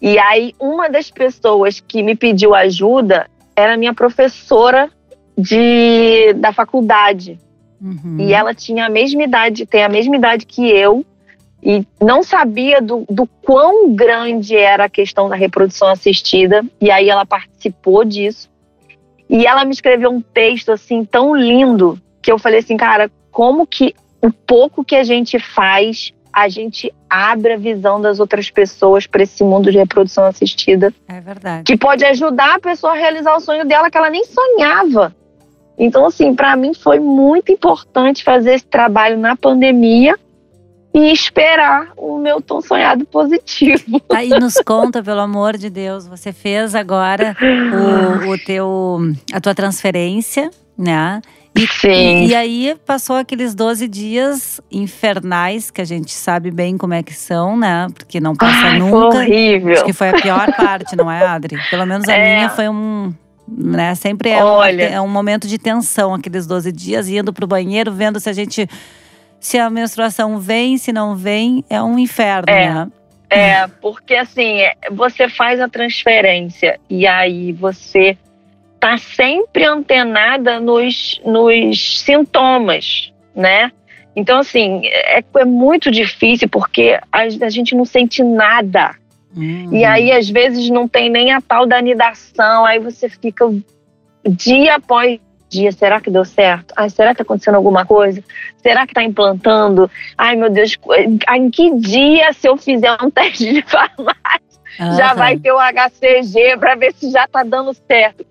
E 0.00 0.18
aí, 0.18 0.54
uma 0.60 0.88
das 0.88 1.10
pessoas 1.10 1.80
que 1.80 2.02
me 2.02 2.14
pediu 2.14 2.54
ajuda 2.54 3.26
era 3.54 3.76
minha 3.76 3.94
professora 3.94 4.90
de, 5.36 6.32
da 6.34 6.52
faculdade. 6.52 7.38
Uhum. 7.80 8.16
E 8.18 8.32
ela 8.32 8.54
tinha 8.54 8.86
a 8.86 8.88
mesma 8.88 9.24
idade, 9.24 9.66
tem 9.66 9.84
a 9.84 9.88
mesma 9.88 10.16
idade 10.16 10.46
que 10.46 10.68
eu, 10.68 11.04
e 11.62 11.86
não 12.00 12.22
sabia 12.22 12.82
do, 12.82 13.04
do 13.08 13.26
quão 13.40 13.94
grande 13.94 14.56
era 14.56 14.86
a 14.86 14.88
questão 14.88 15.28
da 15.28 15.36
reprodução 15.36 15.88
assistida, 15.88 16.64
e 16.80 16.90
aí 16.90 17.08
ela 17.08 17.24
participou 17.24 18.04
disso. 18.04 18.50
E 19.30 19.46
ela 19.46 19.64
me 19.64 19.72
escreveu 19.72 20.10
um 20.10 20.20
texto 20.20 20.72
assim 20.72 21.04
tão 21.04 21.34
lindo 21.34 21.98
que 22.20 22.32
eu 22.32 22.38
falei 22.38 22.58
assim, 22.58 22.76
cara, 22.76 23.10
como 23.30 23.66
que 23.66 23.94
o 24.20 24.32
pouco 24.32 24.84
que 24.84 24.96
a 24.96 25.04
gente 25.04 25.38
faz 25.38 26.12
a 26.32 26.48
gente 26.48 26.92
abre 27.10 27.52
a 27.52 27.56
visão 27.58 28.00
das 28.00 28.18
outras 28.18 28.48
pessoas 28.48 29.06
para 29.06 29.22
esse 29.22 29.44
mundo 29.44 29.70
de 29.70 29.76
reprodução 29.76 30.24
assistida. 30.24 30.92
É 31.06 31.20
verdade. 31.20 31.64
Que 31.64 31.76
pode 31.76 32.04
ajudar 32.06 32.54
a 32.54 32.60
pessoa 32.60 32.94
a 32.94 32.96
realizar 32.96 33.36
o 33.36 33.40
sonho 33.40 33.66
dela 33.66 33.90
que 33.90 33.98
ela 33.98 34.08
nem 34.08 34.24
sonhava. 34.24 35.14
Então, 35.76 36.06
assim, 36.06 36.34
para 36.34 36.56
mim 36.56 36.72
foi 36.72 36.98
muito 36.98 37.52
importante 37.52 38.24
fazer 38.24 38.54
esse 38.54 38.64
trabalho 38.64 39.18
na 39.18 39.36
pandemia 39.36 40.18
e 40.94 41.10
esperar 41.12 41.88
o 41.96 42.18
meu 42.18 42.40
tão 42.40 42.60
sonhado 42.60 43.04
positivo. 43.06 44.00
Aí 44.10 44.28
nos 44.28 44.54
conta, 44.64 45.02
pelo 45.02 45.20
amor 45.20 45.56
de 45.56 45.70
Deus, 45.70 46.06
você 46.06 46.32
fez 46.32 46.74
agora 46.74 47.36
o, 48.26 48.30
o 48.30 48.38
teu, 48.38 48.98
a 49.32 49.40
tua 49.40 49.54
transferência, 49.54 50.50
né? 50.76 51.20
E, 51.54 51.66
Sim. 51.66 52.26
e 52.26 52.34
aí 52.34 52.74
passou 52.86 53.16
aqueles 53.16 53.54
12 53.54 53.86
dias 53.86 54.58
infernais, 54.70 55.70
que 55.70 55.82
a 55.82 55.84
gente 55.84 56.10
sabe 56.12 56.50
bem 56.50 56.78
como 56.78 56.94
é 56.94 57.02
que 57.02 57.12
são, 57.12 57.56
né? 57.58 57.88
Porque 57.94 58.18
não 58.20 58.34
passa 58.34 58.68
Ai, 58.68 58.80
foi 58.80 58.90
nunca. 58.90 59.16
horrível. 59.18 59.72
Acho 59.74 59.84
que 59.84 59.92
foi 59.92 60.08
a 60.08 60.14
pior 60.14 60.50
parte, 60.56 60.96
não 60.96 61.10
é, 61.10 61.26
Adri? 61.26 61.58
Pelo 61.70 61.84
menos 61.86 62.08
a 62.08 62.14
É. 62.14 62.36
minha 62.36 62.48
foi 62.50 62.68
um. 62.70 63.12
Né? 63.46 63.94
Sempre 63.96 64.30
é, 64.30 64.42
Olha. 64.42 64.88
um, 64.88 64.92
é 64.94 65.00
um 65.02 65.08
momento 65.08 65.46
de 65.46 65.58
tensão 65.58 66.14
aqueles 66.14 66.46
12 66.46 66.72
dias, 66.72 67.06
indo 67.08 67.32
pro 67.34 67.46
banheiro, 67.46 67.92
vendo 67.92 68.18
se 68.18 68.30
a 68.30 68.32
gente. 68.32 68.66
Se 69.42 69.58
a 69.58 69.68
menstruação 69.68 70.38
vem, 70.38 70.78
se 70.78 70.92
não 70.92 71.16
vem, 71.16 71.64
é 71.68 71.82
um 71.82 71.98
inferno, 71.98 72.44
É. 72.48 72.72
né? 72.72 72.88
É, 73.28 73.66
porque 73.66 74.14
assim, 74.14 74.58
você 74.92 75.28
faz 75.28 75.58
a 75.58 75.68
transferência 75.68 76.78
e 76.88 77.06
aí 77.06 77.50
você 77.50 78.16
tá 78.78 78.96
sempre 78.98 79.64
antenada 79.64 80.60
nos, 80.60 81.20
nos 81.24 82.02
sintomas, 82.02 83.12
né? 83.34 83.72
Então, 84.14 84.38
assim, 84.38 84.82
é, 84.84 85.24
é 85.38 85.44
muito 85.44 85.90
difícil 85.90 86.48
porque 86.48 87.00
a, 87.10 87.22
a 87.22 87.48
gente 87.48 87.74
não 87.74 87.84
sente 87.84 88.22
nada. 88.22 88.94
Uhum. 89.34 89.70
E 89.72 89.84
aí, 89.84 90.12
às 90.12 90.28
vezes, 90.28 90.70
não 90.70 90.86
tem 90.86 91.10
nem 91.10 91.32
a 91.32 91.40
tal 91.40 91.66
da 91.66 91.78
anidação. 91.78 92.64
Aí 92.64 92.78
você 92.78 93.08
fica 93.08 93.44
dia 94.24 94.76
após 94.76 95.18
dia. 95.52 95.70
Será 95.70 96.00
que 96.00 96.10
deu 96.10 96.24
certo? 96.24 96.72
Ai, 96.76 96.88
será 96.88 97.10
que 97.10 97.18
tá 97.18 97.22
acontecendo 97.22 97.56
alguma 97.56 97.84
coisa? 97.84 98.22
Será 98.62 98.86
que 98.86 98.94
tá 98.94 99.02
implantando? 99.02 99.90
Ai, 100.16 100.34
meu 100.34 100.50
Deus, 100.50 100.76
em 101.34 101.50
que 101.50 101.74
dia, 101.76 102.32
se 102.32 102.48
eu 102.48 102.56
fizer 102.56 102.96
um 103.02 103.10
teste 103.10 103.52
de 103.52 103.62
farmácia, 103.68 104.42
já 104.96 105.08
Aham. 105.08 105.14
vai 105.14 105.38
ter 105.38 105.52
o 105.52 105.58
HCG 105.58 106.56
para 106.58 106.74
ver 106.74 106.94
se 106.94 107.10
já 107.10 107.28
tá 107.28 107.42
dando 107.42 107.74
certo? 107.74 108.24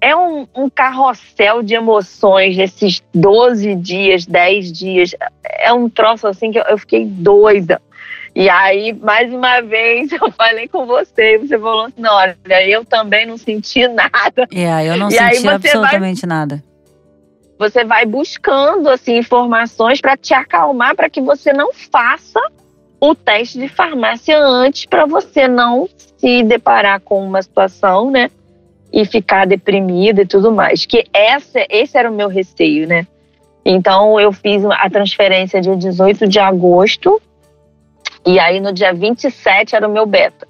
É 0.00 0.16
um, 0.16 0.46
um 0.54 0.70
carrossel 0.70 1.62
de 1.62 1.74
emoções 1.74 2.56
nesses 2.56 3.02
12 3.12 3.74
dias, 3.74 4.24
10 4.24 4.72
dias. 4.72 5.14
É 5.44 5.72
um 5.72 5.90
troço 5.90 6.26
assim 6.26 6.50
que 6.50 6.58
eu, 6.58 6.64
eu 6.64 6.78
fiquei 6.78 7.04
doida. 7.04 7.82
E 8.34 8.48
aí, 8.48 8.92
mais 8.92 9.32
uma 9.32 9.60
vez, 9.60 10.12
eu 10.12 10.30
falei 10.32 10.68
com 10.68 10.86
você, 10.86 11.34
e 11.34 11.38
você 11.38 11.58
falou 11.58 11.86
assim: 11.86 12.00
não, 12.00 12.14
olha, 12.14 12.36
eu 12.66 12.84
também 12.84 13.26
não 13.26 13.36
senti 13.36 13.86
nada. 13.88 14.48
É, 14.52 14.88
eu 14.88 14.96
não 14.96 15.08
E 15.08 15.12
senti 15.12 15.48
absolutamente 15.48 16.26
nada. 16.26 16.62
Você 17.58 17.84
vai 17.84 18.06
buscando 18.06 18.88
assim 18.88 19.18
informações 19.18 20.00
para 20.00 20.16
te 20.16 20.32
acalmar, 20.32 20.96
para 20.96 21.10
que 21.10 21.20
você 21.20 21.52
não 21.52 21.74
faça 21.74 22.40
o 22.98 23.14
teste 23.14 23.58
de 23.58 23.68
farmácia 23.68 24.38
antes, 24.38 24.86
para 24.86 25.04
você 25.04 25.46
não 25.46 25.88
se 26.16 26.42
deparar 26.42 27.00
com 27.00 27.22
uma 27.22 27.42
situação, 27.42 28.10
né? 28.10 28.30
E 28.92 29.04
ficar 29.04 29.46
deprimida 29.46 30.22
e 30.22 30.26
tudo 30.26 30.50
mais. 30.50 30.86
Que 30.86 31.04
essa, 31.12 31.64
esse 31.68 31.98
era 31.98 32.10
o 32.10 32.14
meu 32.14 32.28
receio, 32.28 32.86
né? 32.86 33.06
Então 33.64 34.18
eu 34.18 34.32
fiz 34.32 34.64
a 34.64 34.88
transferência 34.88 35.60
dia 35.60 35.76
18 35.76 36.26
de 36.26 36.38
agosto. 36.38 37.20
E 38.26 38.38
aí 38.38 38.60
no 38.60 38.72
dia 38.72 38.92
27 38.92 39.74
era 39.74 39.88
o 39.88 39.92
meu 39.92 40.06
beta. 40.06 40.46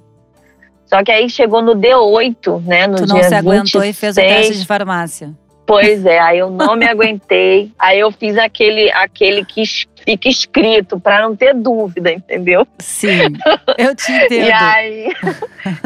Só 0.86 1.04
que 1.04 1.12
aí 1.12 1.30
chegou 1.30 1.62
no 1.62 1.76
D8, 1.76 2.64
né? 2.64 2.86
No 2.88 2.96
Tu 2.96 3.06
dia 3.06 3.14
não 3.14 3.22
se 3.22 3.34
aguentou 3.34 3.84
e 3.84 3.92
fez 3.92 4.16
o 4.16 4.20
26. 4.20 4.46
teste 4.46 4.60
de 4.60 4.66
farmácia. 4.66 5.30
Pois 5.64 6.04
é, 6.04 6.18
aí 6.18 6.38
eu 6.38 6.50
não 6.50 6.74
me 6.74 6.84
aguentei. 6.90 7.70
Aí 7.78 8.00
eu 8.00 8.10
fiz 8.10 8.36
aquele, 8.36 8.90
aquele 8.90 9.44
que 9.44 9.62
fica 10.04 10.28
escrito 10.28 10.98
para 10.98 11.22
não 11.22 11.36
ter 11.36 11.54
dúvida, 11.54 12.10
entendeu? 12.10 12.66
Sim, 12.80 13.36
eu 13.78 13.94
te 13.94 14.10
entendo. 14.10 14.46
E 14.46 14.50
aí 14.52 15.12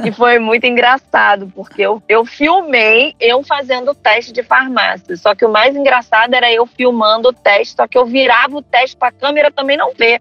e 0.06 0.12
foi 0.12 0.38
muito 0.38 0.64
engraçado, 0.64 1.52
porque 1.54 1.82
eu, 1.82 2.02
eu 2.08 2.24
filmei 2.24 3.14
eu 3.20 3.42
fazendo 3.42 3.90
o 3.90 3.94
teste 3.94 4.32
de 4.32 4.42
farmácia. 4.42 5.16
Só 5.18 5.34
que 5.34 5.44
o 5.44 5.50
mais 5.50 5.76
engraçado 5.76 6.32
era 6.32 6.50
eu 6.50 6.64
filmando 6.64 7.28
o 7.28 7.32
teste, 7.32 7.74
só 7.76 7.86
que 7.86 7.98
eu 7.98 8.06
virava 8.06 8.56
o 8.56 8.62
teste 8.62 8.96
para 8.96 9.08
a 9.08 9.12
câmera 9.12 9.50
também 9.50 9.76
não 9.76 9.92
ver, 9.92 10.18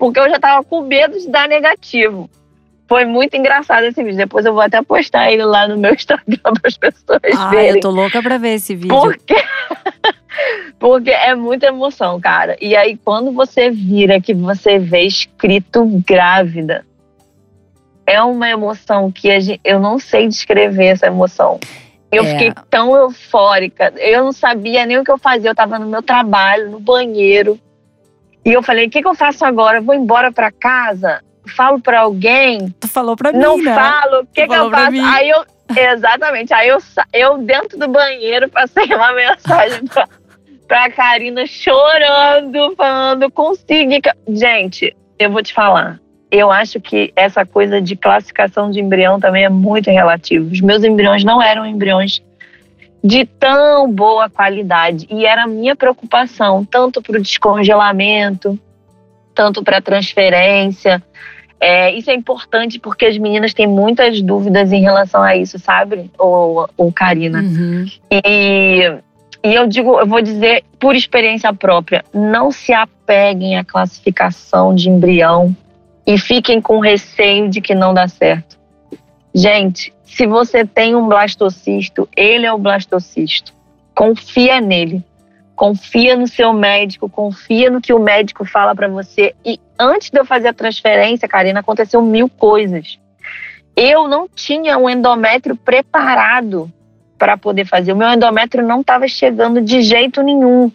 porque 0.00 0.18
eu 0.18 0.28
já 0.30 0.40
tava 0.40 0.64
com 0.64 0.80
medo 0.80 1.16
de 1.20 1.28
dar 1.28 1.46
negativo. 1.46 2.28
Foi 2.88 3.04
muito 3.04 3.36
engraçado 3.36 3.84
esse 3.84 4.02
vídeo. 4.02 4.16
Depois 4.16 4.44
eu 4.44 4.52
vou 4.52 4.62
até 4.62 4.82
postar 4.82 5.30
ele 5.30 5.44
lá 5.44 5.68
no 5.68 5.76
meu 5.78 5.94
Instagram 5.94 6.38
para 6.42 6.60
as 6.68 6.76
pessoas 6.76 7.20
Ah, 7.36 7.50
verem. 7.50 7.68
eu 7.76 7.80
tô 7.80 7.90
louca 7.90 8.20
pra 8.20 8.36
ver 8.38 8.54
esse 8.54 8.74
vídeo. 8.74 8.98
Porque, 9.00 9.36
porque 10.80 11.10
é 11.10 11.34
muita 11.34 11.66
emoção, 11.66 12.20
cara. 12.20 12.56
E 12.60 12.74
aí, 12.74 12.96
quando 13.04 13.30
você 13.32 13.70
vira 13.70 14.20
que 14.20 14.34
você 14.34 14.78
vê 14.78 15.02
escrito 15.02 15.84
grávida, 16.06 16.84
é 18.06 18.20
uma 18.22 18.48
emoção 18.48 19.12
que 19.12 19.30
a 19.30 19.38
gente- 19.38 19.60
eu 19.62 19.78
não 19.78 19.98
sei 20.00 20.26
descrever 20.26 20.86
essa 20.86 21.06
emoção. 21.06 21.60
Eu 22.10 22.24
É. 22.24 22.26
fiquei 22.32 22.52
tão 22.68 22.96
eufórica. 22.96 23.92
Eu 23.98 24.24
não 24.24 24.32
sabia 24.32 24.84
nem 24.84 24.98
o 24.98 25.04
que 25.04 25.12
eu 25.12 25.18
fazia. 25.18 25.50
Eu 25.50 25.54
tava 25.54 25.78
no 25.78 25.86
meu 25.86 26.02
trabalho, 26.02 26.70
no 26.70 26.80
banheiro. 26.80 27.56
E 28.44 28.52
eu 28.52 28.62
falei: 28.62 28.86
o 28.86 28.90
que, 28.90 29.02
que 29.02 29.08
eu 29.08 29.14
faço 29.14 29.44
agora? 29.44 29.78
Eu 29.78 29.82
vou 29.82 29.94
embora 29.94 30.32
pra 30.32 30.50
casa? 30.50 31.20
Falo 31.56 31.80
pra 31.80 32.00
alguém? 32.00 32.74
Tu 32.80 32.88
falou 32.88 33.16
pra 33.16 33.32
mim, 33.32 33.38
não 33.38 33.56
né? 33.58 33.74
falo, 33.74 34.22
o 34.22 34.26
que, 34.26 34.46
que 34.46 34.54
eu 34.54 34.70
faço? 34.70 34.92
mim. 34.92 35.00
Aí 35.00 35.28
eu, 35.28 35.44
exatamente, 35.76 36.52
aí 36.52 36.68
eu, 36.68 36.78
eu 37.12 37.38
dentro 37.38 37.78
do 37.78 37.88
banheiro 37.88 38.48
passei 38.48 38.84
uma 38.94 39.12
mensagem 39.14 39.84
pra, 39.86 40.08
pra 40.68 40.90
Karina 40.90 41.46
chorando, 41.46 42.74
falando, 42.76 43.30
consegui. 43.30 44.00
ca-". 44.00 44.14
Gente, 44.28 44.94
eu 45.18 45.30
vou 45.30 45.42
te 45.42 45.52
falar, 45.52 45.98
eu 46.30 46.50
acho 46.50 46.80
que 46.80 47.12
essa 47.16 47.44
coisa 47.44 47.80
de 47.80 47.96
classificação 47.96 48.70
de 48.70 48.80
embrião 48.80 49.18
também 49.18 49.44
é 49.44 49.48
muito 49.48 49.90
relativo. 49.90 50.50
Os 50.50 50.60
meus 50.60 50.84
embriões 50.84 51.24
não 51.24 51.42
eram 51.42 51.66
embriões 51.66 52.22
de 53.02 53.24
tão 53.24 53.90
boa 53.90 54.28
qualidade 54.28 55.06
e 55.10 55.24
era 55.24 55.44
a 55.44 55.46
minha 55.46 55.74
preocupação, 55.74 56.64
tanto 56.64 57.00
para 57.00 57.18
o 57.18 57.22
descongelamento, 57.22 58.58
tanto 59.34 59.62
para 59.62 59.80
transferência. 59.80 61.02
É, 61.58 61.92
isso 61.92 62.10
é 62.10 62.14
importante 62.14 62.78
porque 62.78 63.06
as 63.06 63.18
meninas 63.18 63.52
têm 63.52 63.66
muitas 63.66 64.20
dúvidas 64.20 64.72
em 64.72 64.80
relação 64.80 65.22
a 65.22 65.36
isso, 65.36 65.58
sabe, 65.58 66.10
ou, 66.18 66.68
ou 66.76 66.92
Karina? 66.92 67.40
Uhum. 67.40 67.86
E, 68.10 68.92
e 69.42 69.54
eu 69.54 69.66
digo, 69.66 69.98
eu 69.98 70.06
vou 70.06 70.22
dizer 70.22 70.64
por 70.78 70.94
experiência 70.94 71.52
própria, 71.52 72.04
não 72.14 72.50
se 72.50 72.72
apeguem 72.72 73.58
à 73.58 73.64
classificação 73.64 74.74
de 74.74 74.88
embrião 74.88 75.54
e 76.06 76.18
fiquem 76.18 76.60
com 76.60 76.80
receio 76.80 77.48
de 77.48 77.60
que 77.60 77.74
não 77.74 77.92
dá 77.92 78.08
certo. 78.08 78.58
Gente, 79.34 79.92
se 80.10 80.26
você 80.26 80.64
tem 80.64 80.94
um 80.96 81.08
blastocisto, 81.08 82.08
ele 82.16 82.44
é 82.44 82.52
o 82.52 82.58
blastocisto. 82.58 83.54
Confia 83.94 84.60
nele. 84.60 85.04
Confia 85.54 86.16
no 86.16 86.26
seu 86.26 86.52
médico, 86.52 87.08
confia 87.08 87.70
no 87.70 87.80
que 87.80 87.92
o 87.92 87.98
médico 87.98 88.44
fala 88.44 88.74
pra 88.74 88.88
você. 88.88 89.34
E 89.44 89.60
antes 89.78 90.10
de 90.10 90.18
eu 90.18 90.24
fazer 90.24 90.48
a 90.48 90.54
transferência, 90.54 91.28
Karina, 91.28 91.60
aconteceu 91.60 92.02
mil 92.02 92.28
coisas. 92.28 92.98
Eu 93.76 94.08
não 94.08 94.28
tinha 94.28 94.76
um 94.78 94.90
endométrio 94.90 95.54
preparado 95.54 96.70
para 97.16 97.36
poder 97.36 97.66
fazer. 97.66 97.92
O 97.92 97.96
meu 97.96 98.08
endométrio 98.08 98.66
não 98.66 98.80
estava 98.80 99.06
chegando 99.06 99.60
de 99.60 99.82
jeito 99.82 100.22
nenhum. 100.22 100.72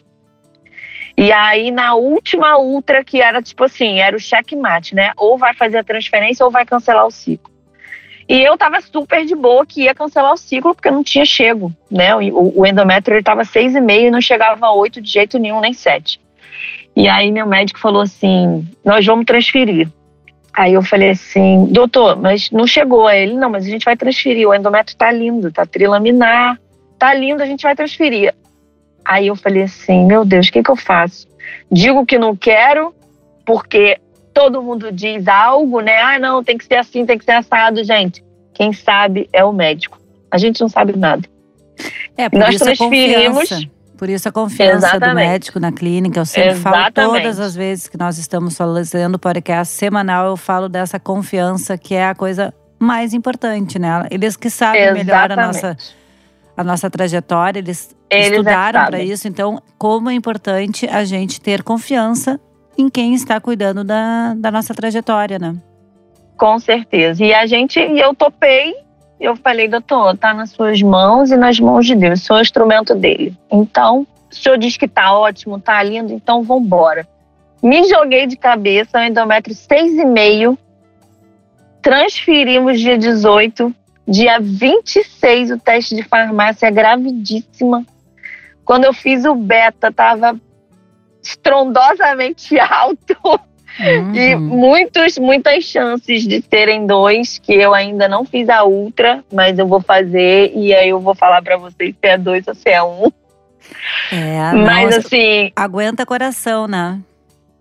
E 1.18 1.32
aí, 1.32 1.72
na 1.72 1.96
última 1.96 2.58
ultra, 2.58 3.04
que 3.04 3.22
era 3.22 3.42
tipo 3.42 3.64
assim, 3.64 4.00
era 4.00 4.16
o 4.16 4.20
checkmate, 4.20 4.94
né? 4.94 5.12
Ou 5.18 5.38
vai 5.38 5.54
fazer 5.54 5.80
a 5.80 5.84
transferência 5.84 6.46
ou 6.46 6.52
vai 6.52 6.66
cancelar 6.66 7.06
o 7.06 7.12
ciclo. 7.12 7.55
E 8.28 8.42
eu 8.42 8.58
tava 8.58 8.82
super 8.82 9.24
de 9.24 9.36
boa 9.36 9.66
que 9.66 9.84
ia 9.84 9.94
cancelar 9.94 10.34
o 10.34 10.38
ciclo, 10.38 10.74
porque 10.74 10.90
não 10.90 11.04
tinha 11.04 11.26
chego, 11.26 11.72
né? 11.92 12.16
O, 12.16 12.62
o 12.62 12.66
endométrio 12.66 13.16
ele 13.16 13.24
tava 13.24 13.44
6,5 13.44 14.08
e 14.08 14.12
não 14.12 14.20
chegava 14.20 14.66
a 14.66 14.74
8 14.74 15.00
de 15.00 15.12
jeito 15.12 15.38
nenhum, 15.38 15.62
nem 15.62 15.74
7. 15.74 16.20
E 16.96 17.08
aí 17.08 17.32
meu 17.32 17.46
médico 17.46 17.80
falou 17.80 18.02
assim: 18.02 18.68
nós 18.84 19.06
vamos 19.06 19.26
transferir. 19.26 19.88
Aí 20.54 20.74
eu 20.74 20.82
falei 20.82 21.10
assim, 21.10 21.66
doutor, 21.66 22.16
mas 22.16 22.50
não 22.50 22.66
chegou. 22.66 23.08
Aí 23.08 23.24
ele, 23.24 23.34
não, 23.34 23.50
mas 23.50 23.66
a 23.66 23.70
gente 23.70 23.84
vai 23.84 23.98
transferir. 23.98 24.48
O 24.48 24.56
endométrio 24.56 24.98
tá 24.98 25.12
lindo, 25.12 25.52
tá 25.52 25.66
trilaminar, 25.66 26.58
tá 26.98 27.14
lindo, 27.14 27.44
a 27.44 27.46
gente 27.46 27.64
vai 27.64 27.76
transferir. 27.76 28.34
Aí 29.04 29.28
eu 29.28 29.36
falei 29.36 29.64
assim, 29.64 30.06
meu 30.06 30.24
Deus, 30.24 30.48
o 30.48 30.52
que, 30.52 30.64
que 30.64 30.72
eu 30.72 30.78
faço? 30.78 31.28
Digo 31.70 32.06
que 32.06 32.18
não 32.18 32.36
quero, 32.36 32.96
porque 33.46 34.00
todo 34.36 34.62
mundo 34.62 34.92
diz 34.92 35.28
algo, 35.30 35.80
né? 35.80 35.98
Ah, 36.02 36.20
não, 36.20 36.44
tem 36.44 36.58
que 36.58 36.66
ser 36.66 36.76
assim, 36.76 37.06
tem 37.06 37.18
que 37.18 37.24
ser 37.24 37.32
assado, 37.32 37.82
gente. 37.86 38.22
Quem 38.54 38.74
sabe 38.74 39.30
é 39.32 39.44
o 39.44 39.54
médico. 39.54 39.98
A 40.30 40.38
gente 40.38 40.60
não 40.60 40.68
sabe 40.68 40.96
nada. 40.98 41.28
É, 42.18 42.30
por 42.30 42.40
Nós 42.40 42.56
isso 42.56 42.64
a 42.64 42.68
transferimos. 42.68 43.40
confiança. 43.40 43.70
Por 43.98 44.10
isso 44.10 44.28
a 44.28 44.32
confiança 44.34 44.88
Exatamente. 44.88 45.10
do 45.10 45.16
médico 45.16 45.60
na 45.60 45.72
clínica. 45.72 46.20
Eu 46.20 46.26
sempre 46.26 46.56
falo 46.56 46.76
Exatamente. 46.76 47.22
todas 47.24 47.40
as 47.40 47.56
vezes 47.56 47.88
que 47.88 47.98
nós 47.98 48.18
estamos 48.18 48.58
fazendo 48.58 49.18
podcast 49.18 49.74
semanal, 49.74 50.28
eu 50.28 50.38
falo 50.38 50.68
dessa 50.68 51.00
confiança 51.00 51.78
que 51.78 51.96
é 51.96 52.10
a 52.10 52.14
coisa 52.14 52.54
mais 52.78 53.14
importante, 53.14 53.80
né? 53.80 54.06
Eles 54.12 54.36
que 54.36 54.50
sabem 54.50 54.94
melhor 54.94 55.32
a 55.32 55.36
nossa, 55.38 55.58
Exatamente. 55.68 55.96
a 56.58 56.64
nossa 56.64 56.90
trajetória, 56.90 57.60
eles, 57.60 57.96
Eles 58.10 58.28
é 58.28 58.32
estudaram 58.32 58.86
para 58.86 59.02
isso. 59.02 59.30
Então, 59.30 59.62
como 59.78 60.10
é 60.10 60.14
importante 60.14 60.86
a 60.88 61.06
gente 61.06 61.40
ter 61.40 61.64
confiança 61.64 62.38
em 62.78 62.90
quem 62.90 63.14
está 63.14 63.40
cuidando 63.40 63.84
da, 63.84 64.34
da 64.36 64.52
nossa 64.52 64.74
trajetória, 64.74 65.40
né? 65.40 65.56
Com 66.38 66.60
certeza. 66.60 67.24
E 67.24 67.34
a 67.34 67.46
gente, 67.46 67.80
eu 67.80 68.14
topei, 68.14 68.76
eu 69.20 69.36
falei, 69.36 69.68
doutor, 69.68 70.18
tá 70.18 70.34
nas 70.34 70.52
suas 70.52 70.82
mãos 70.82 71.32
e 71.32 71.38
nas 71.38 71.60
mãos 71.60 71.86
de 71.86 71.96
Deus, 71.96 72.22
sou 72.22 72.42
instrumento 72.42 72.94
dele. 72.94 73.36
Então, 73.52 74.06
o 74.32 74.36
senhor 74.36 74.58
diz 74.58 74.76
que 74.76 74.88
tá 74.88 75.18
ótimo, 75.18 75.60
tá 75.60 75.82
lindo, 75.82 76.14
então 76.14 76.44
vambora. 76.44 77.08
Me 77.64 77.88
joguei 77.88 78.28
de 78.28 78.36
cabeça, 78.36 79.06
endométrio 79.08 79.56
6,5. 79.56 80.58
Transferimos 81.82 82.80
dia 82.80 82.98
18. 82.98 83.74
Dia 84.08 84.40
26, 84.40 85.52
o 85.52 85.58
teste 85.58 85.96
de 85.96 86.04
farmácia 86.04 86.70
gravidíssima. 86.70 87.84
Quando 88.64 88.84
eu 88.84 88.94
fiz 88.94 89.26
o 89.26 89.34
beta, 89.34 89.92
tava 89.92 90.40
estrondosamente 91.26 92.58
alto. 92.60 93.40
E 94.14 94.36
Uhum. 94.36 94.42
muitos, 94.42 95.18
muitas 95.18 95.66
chances 95.66 96.26
de 96.26 96.42
serem 96.42 96.88
dois, 96.88 97.38
que 97.40 97.54
eu 97.54 97.74
ainda 97.74 98.08
não 98.08 98.24
fiz 98.24 98.48
a 98.48 98.64
ultra, 98.64 99.22
mas 99.34 99.60
eu 99.60 99.68
vou 99.68 99.82
fazer 99.82 100.54
e 100.56 100.74
aí 100.74 100.88
eu 100.88 101.00
vou 101.02 101.14
falar 101.14 101.42
pra 101.42 101.58
vocês 101.58 101.94
se 101.94 102.08
é 102.08 102.18
dois 102.18 102.48
ou 102.48 102.56
se 102.56 102.70
é 102.70 102.82
um. 102.82 103.12
É, 104.14 104.54
mas 104.54 104.92
não, 104.92 105.00
assim, 105.00 105.52
aguenta 105.58 106.06
coração, 106.06 106.70
né? 106.70 107.02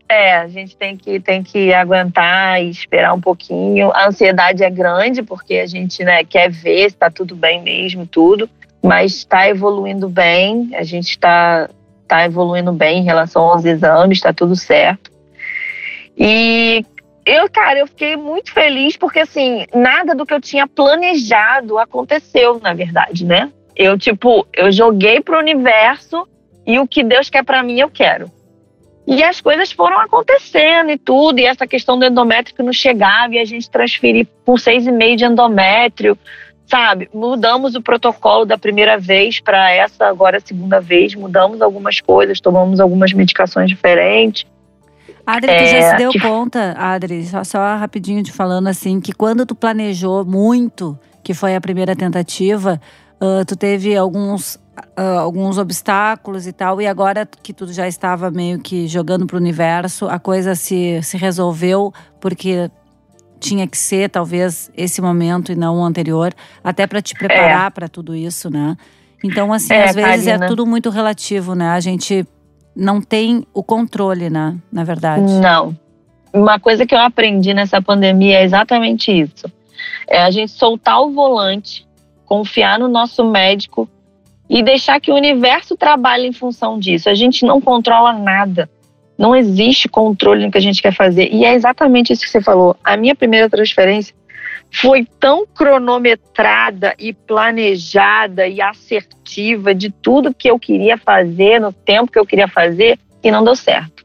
é, 0.08 0.36
a 0.36 0.48
gente 0.48 0.76
tem 0.76 0.96
que, 0.96 1.18
tem 1.18 1.42
que 1.42 1.72
aguentar 1.72 2.62
e 2.62 2.70
esperar 2.70 3.12
um 3.14 3.20
pouquinho. 3.20 3.90
A 3.92 4.08
ansiedade 4.08 4.62
é 4.62 4.70
grande, 4.70 5.22
porque 5.22 5.54
a 5.54 5.66
gente 5.66 6.04
né, 6.04 6.24
quer 6.24 6.50
ver 6.50 6.90
se 6.90 6.96
tá 6.96 7.10
tudo 7.10 7.34
bem 7.34 7.62
mesmo, 7.62 8.06
tudo, 8.06 8.48
mas 8.82 9.14
está 9.14 9.48
evoluindo 9.48 10.08
bem, 10.08 10.70
a 10.74 10.82
gente 10.82 11.10
está 11.10 11.68
tá 12.06 12.24
evoluindo 12.24 12.72
bem 12.72 13.00
em 13.00 13.04
relação 13.04 13.42
aos 13.42 13.64
exames, 13.64 14.18
está 14.18 14.32
tudo 14.32 14.54
certo. 14.56 15.10
E 16.16 16.84
eu, 17.26 17.48
cara, 17.50 17.78
eu 17.78 17.86
fiquei 17.86 18.16
muito 18.16 18.52
feliz 18.52 18.96
porque, 18.96 19.20
assim, 19.20 19.66
nada 19.74 20.14
do 20.14 20.26
que 20.26 20.34
eu 20.34 20.40
tinha 20.40 20.66
planejado 20.66 21.78
aconteceu, 21.78 22.60
na 22.60 22.74
verdade, 22.74 23.24
né? 23.24 23.50
Eu, 23.74 23.98
tipo, 23.98 24.46
eu 24.52 24.70
joguei 24.70 25.20
pro 25.20 25.38
universo 25.38 26.28
e 26.66 26.78
o 26.78 26.86
que 26.86 27.02
Deus 27.02 27.28
quer 27.28 27.44
pra 27.44 27.62
mim, 27.62 27.80
eu 27.80 27.90
quero. 27.90 28.30
E 29.06 29.22
as 29.22 29.40
coisas 29.40 29.70
foram 29.70 29.98
acontecendo 29.98 30.90
e 30.90 30.98
tudo, 30.98 31.38
e 31.38 31.44
essa 31.44 31.66
questão 31.66 31.98
do 31.98 32.06
endométrio 32.06 32.56
que 32.56 32.62
não 32.62 32.72
chegava 32.72 33.34
e 33.34 33.38
a 33.38 33.44
gente 33.44 33.68
transferir 33.68 34.26
por 34.44 34.58
seis 34.58 34.86
e 34.86 34.92
meio 34.92 35.16
de 35.16 35.24
endométrio, 35.24 36.16
sabe? 36.66 37.08
Mudamos 37.12 37.74
o 37.74 37.82
protocolo 37.82 38.44
da 38.44 38.56
primeira 38.58 38.98
vez 38.98 39.40
para 39.40 39.70
essa 39.72 40.06
agora 40.06 40.40
segunda 40.40 40.80
vez, 40.80 41.14
mudamos 41.14 41.60
algumas 41.62 42.00
coisas, 42.00 42.40
tomamos 42.40 42.80
algumas 42.80 43.12
medicações 43.12 43.68
diferentes. 43.68 44.46
Adri, 45.26 45.56
tu 45.56 45.64
já 45.66 45.76
É, 45.78 45.90
se 45.90 45.96
deu 45.96 46.10
que- 46.10 46.20
conta, 46.20 46.74
Adri, 46.78 47.24
só, 47.26 47.42
só 47.44 47.58
rapidinho 47.76 48.22
te 48.22 48.32
falando 48.32 48.68
assim, 48.68 49.00
que 49.00 49.12
quando 49.12 49.46
tu 49.46 49.54
planejou 49.54 50.24
muito, 50.24 50.98
que 51.22 51.32
foi 51.32 51.54
a 51.54 51.60
primeira 51.60 51.96
tentativa, 51.96 52.78
ah, 53.20 53.42
tu 53.46 53.56
teve 53.56 53.96
alguns, 53.96 54.58
ah, 54.96 55.20
alguns 55.20 55.56
obstáculos 55.56 56.46
e 56.46 56.52
tal, 56.52 56.80
e 56.80 56.86
agora 56.86 57.26
que 57.42 57.54
tu 57.54 57.72
já 57.72 57.88
estava 57.88 58.30
meio 58.30 58.58
que 58.58 58.86
jogando 58.86 59.26
pro 59.26 59.38
universo, 59.38 60.06
a 60.08 60.18
coisa 60.18 60.54
se, 60.54 61.00
se 61.02 61.16
resolveu 61.16 61.90
porque 62.20 62.70
tinha 63.44 63.66
que 63.66 63.76
ser 63.76 64.08
talvez 64.08 64.70
esse 64.74 65.02
momento 65.02 65.52
e 65.52 65.54
não 65.54 65.78
o 65.78 65.84
anterior, 65.84 66.32
até 66.62 66.86
para 66.86 67.02
te 67.02 67.14
preparar 67.14 67.70
para 67.70 67.88
tudo 67.88 68.14
isso, 68.14 68.48
né? 68.48 68.74
Então, 69.22 69.52
assim, 69.52 69.74
É, 69.74 69.84
às 69.84 69.94
vezes 69.94 70.26
é 70.26 70.30
Karina. 70.32 70.48
tudo 70.48 70.66
muito 70.66 70.88
relativo, 70.88 71.54
né? 71.54 71.68
A 71.68 71.80
gente 71.80 72.26
não 72.74 73.00
tem 73.00 73.46
o 73.52 73.62
controle, 73.62 74.30
né? 74.30 74.56
Na 74.72 74.82
verdade. 74.82 75.32
Não. 75.34 75.76
Uma 76.32 76.58
coisa 76.58 76.86
que 76.86 76.94
eu 76.94 76.98
aprendi 76.98 77.52
nessa 77.54 77.80
pandemia 77.80 78.38
é 78.40 78.44
exatamente 78.44 79.12
isso. 79.12 79.46
É 80.08 80.22
a 80.22 80.30
gente 80.30 80.50
soltar 80.52 81.00
o 81.02 81.10
volante, 81.10 81.86
confiar 82.24 82.78
no 82.78 82.88
nosso 82.88 83.24
médico 83.30 83.88
e 84.48 84.62
deixar 84.62 85.00
que 85.00 85.12
o 85.12 85.14
universo 85.14 85.76
trabalhe 85.76 86.26
em 86.26 86.32
função 86.32 86.78
disso. 86.78 87.08
A 87.08 87.14
gente 87.14 87.44
não 87.44 87.60
controla 87.60 88.12
nada. 88.12 88.68
Não 89.16 89.34
existe 89.34 89.88
controle 89.88 90.44
no 90.44 90.50
que 90.50 90.58
a 90.58 90.60
gente 90.60 90.82
quer 90.82 90.94
fazer. 90.94 91.28
E 91.32 91.44
é 91.44 91.54
exatamente 91.54 92.12
isso 92.12 92.22
que 92.24 92.30
você 92.30 92.40
falou. 92.40 92.76
A 92.82 92.96
minha 92.96 93.14
primeira 93.14 93.48
transferência 93.48 94.14
foi 94.72 95.06
tão 95.20 95.46
cronometrada 95.46 96.94
e 96.98 97.12
planejada 97.12 98.48
e 98.48 98.60
assertiva 98.60 99.74
de 99.74 99.90
tudo 99.90 100.34
que 100.34 100.50
eu 100.50 100.58
queria 100.58 100.98
fazer 100.98 101.60
no 101.60 101.72
tempo 101.72 102.10
que 102.10 102.18
eu 102.18 102.26
queria 102.26 102.48
fazer 102.48 102.98
e 103.22 103.30
não 103.30 103.44
deu 103.44 103.54
certo. 103.54 104.04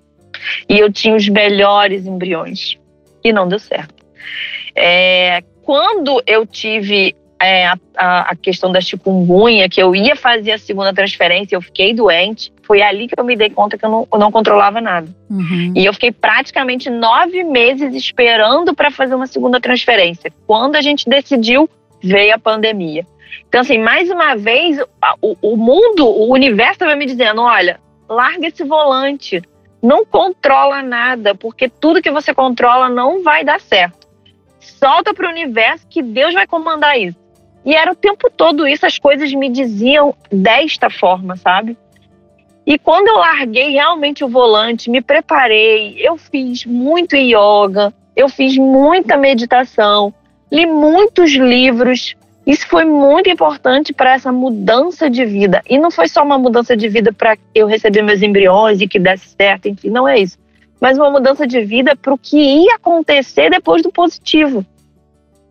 E 0.70 0.78
eu 0.78 0.92
tinha 0.92 1.16
os 1.16 1.28
melhores 1.28 2.06
embriões 2.06 2.78
e 3.24 3.34
não 3.34 3.48
deu 3.48 3.60
certo. 3.60 3.96
É, 4.76 5.44
quando 5.64 6.22
eu 6.26 6.46
tive 6.46 7.16
é, 7.42 7.66
a, 7.68 7.78
a- 7.98 8.36
questão 8.36 8.72
da 8.72 8.80
chikungunya, 8.80 9.68
que 9.68 9.82
eu 9.82 9.96
ia 9.96 10.16
fazer 10.16 10.52
a 10.52 10.58
segunda 10.58 10.94
transferência, 10.94 11.56
eu 11.56 11.62
fiquei 11.62 11.94
doente, 11.94 12.52
foi 12.70 12.84
ali 12.84 13.08
que 13.08 13.20
eu 13.20 13.24
me 13.24 13.36
dei 13.36 13.50
conta 13.50 13.80
que 13.80 13.84
eu 13.84 13.90
não, 13.90 14.08
eu 14.14 14.20
não 14.20 14.32
controlava 14.32 14.80
nada. 14.80 15.10
Uhum. 15.28 15.74
E 15.76 15.84
eu 15.84 15.92
fiquei 15.92 16.12
praticamente 16.12 16.88
nove 16.88 17.44
meses 17.44 17.96
esperando 17.96 18.76
para 18.76 18.92
fazer 18.92 19.16
uma 19.16 19.26
segunda 19.26 19.60
transferência. 19.60 20.32
Quando 20.46 20.76
a 20.76 20.82
gente 20.82 21.10
decidiu, 21.10 21.68
veio 22.00 22.36
a 22.36 22.38
pandemia. 22.38 23.08
Então, 23.48 23.62
assim, 23.62 23.80
mais 23.80 24.08
uma 24.12 24.36
vez, 24.36 24.80
o, 25.20 25.36
o 25.42 25.58
mundo, 25.58 26.06
o 26.06 26.32
universo 26.32 26.82
vai 26.82 26.96
me 26.96 27.08
dizendo: 27.08 27.42
olha, 27.42 27.80
larga 28.08 28.46
esse 28.46 28.64
volante, 28.64 29.42
não 29.82 30.06
controla 30.06 30.84
nada, 30.84 31.34
porque 31.34 31.68
tudo 31.68 32.04
que 32.04 32.12
você 32.12 32.36
controla 32.36 32.88
não 32.88 33.24
vai 33.24 33.44
dar 33.44 33.60
certo. 33.60 34.08
Solta 34.60 35.12
para 35.12 35.26
o 35.26 35.32
universo 35.32 35.88
que 35.90 36.04
Deus 36.04 36.36
vai 36.36 36.46
comandar 36.46 37.00
isso. 37.00 37.18
E 37.66 37.74
era 37.74 37.92
o 37.92 37.96
tempo 37.96 38.30
todo 38.30 38.68
isso, 38.68 38.86
as 38.86 39.00
coisas 39.00 39.34
me 39.34 39.50
diziam 39.50 40.14
desta 40.32 40.92
forma, 40.92 41.36
sabe? 41.36 41.76
E 42.70 42.78
quando 42.78 43.08
eu 43.08 43.18
larguei 43.18 43.72
realmente 43.72 44.24
o 44.24 44.30
volante, 44.30 44.92
me 44.92 45.02
preparei, 45.02 45.96
eu 45.98 46.18
fiz 46.18 46.66
muito 46.66 47.16
yoga, 47.16 47.92
eu 48.16 48.30
fiz 48.30 48.56
muita 48.60 49.18
meditação, 49.18 50.14
li 50.52 50.68
muitos 50.68 51.32
livros. 51.32 52.16
Isso 52.46 52.68
foi 52.68 52.86
muito 52.86 53.28
importante 53.28 53.92
para 53.92 54.14
essa 54.14 54.32
mudança 54.32 55.10
de 55.10 55.26
vida. 55.26 55.64
E 55.68 55.80
não 55.80 55.90
foi 55.90 56.08
só 56.08 56.22
uma 56.22 56.38
mudança 56.38 56.78
de 56.78 56.88
vida 56.88 57.12
para 57.12 57.36
eu 57.56 57.66
receber 57.66 58.04
meus 58.04 58.22
embriões 58.22 58.80
e 58.80 58.88
que 58.88 59.00
desse 59.00 59.30
certo, 59.30 59.68
enfim, 59.68 59.90
não 59.90 60.08
é 60.08 60.20
isso. 60.20 60.38
Mas 60.80 60.96
uma 60.96 61.10
mudança 61.10 61.48
de 61.48 61.62
vida 61.62 61.96
para 61.96 62.14
o 62.14 62.20
que 62.20 62.38
ia 62.38 62.76
acontecer 62.76 63.50
depois 63.50 63.82
do 63.82 63.92
positivo. 63.92 64.64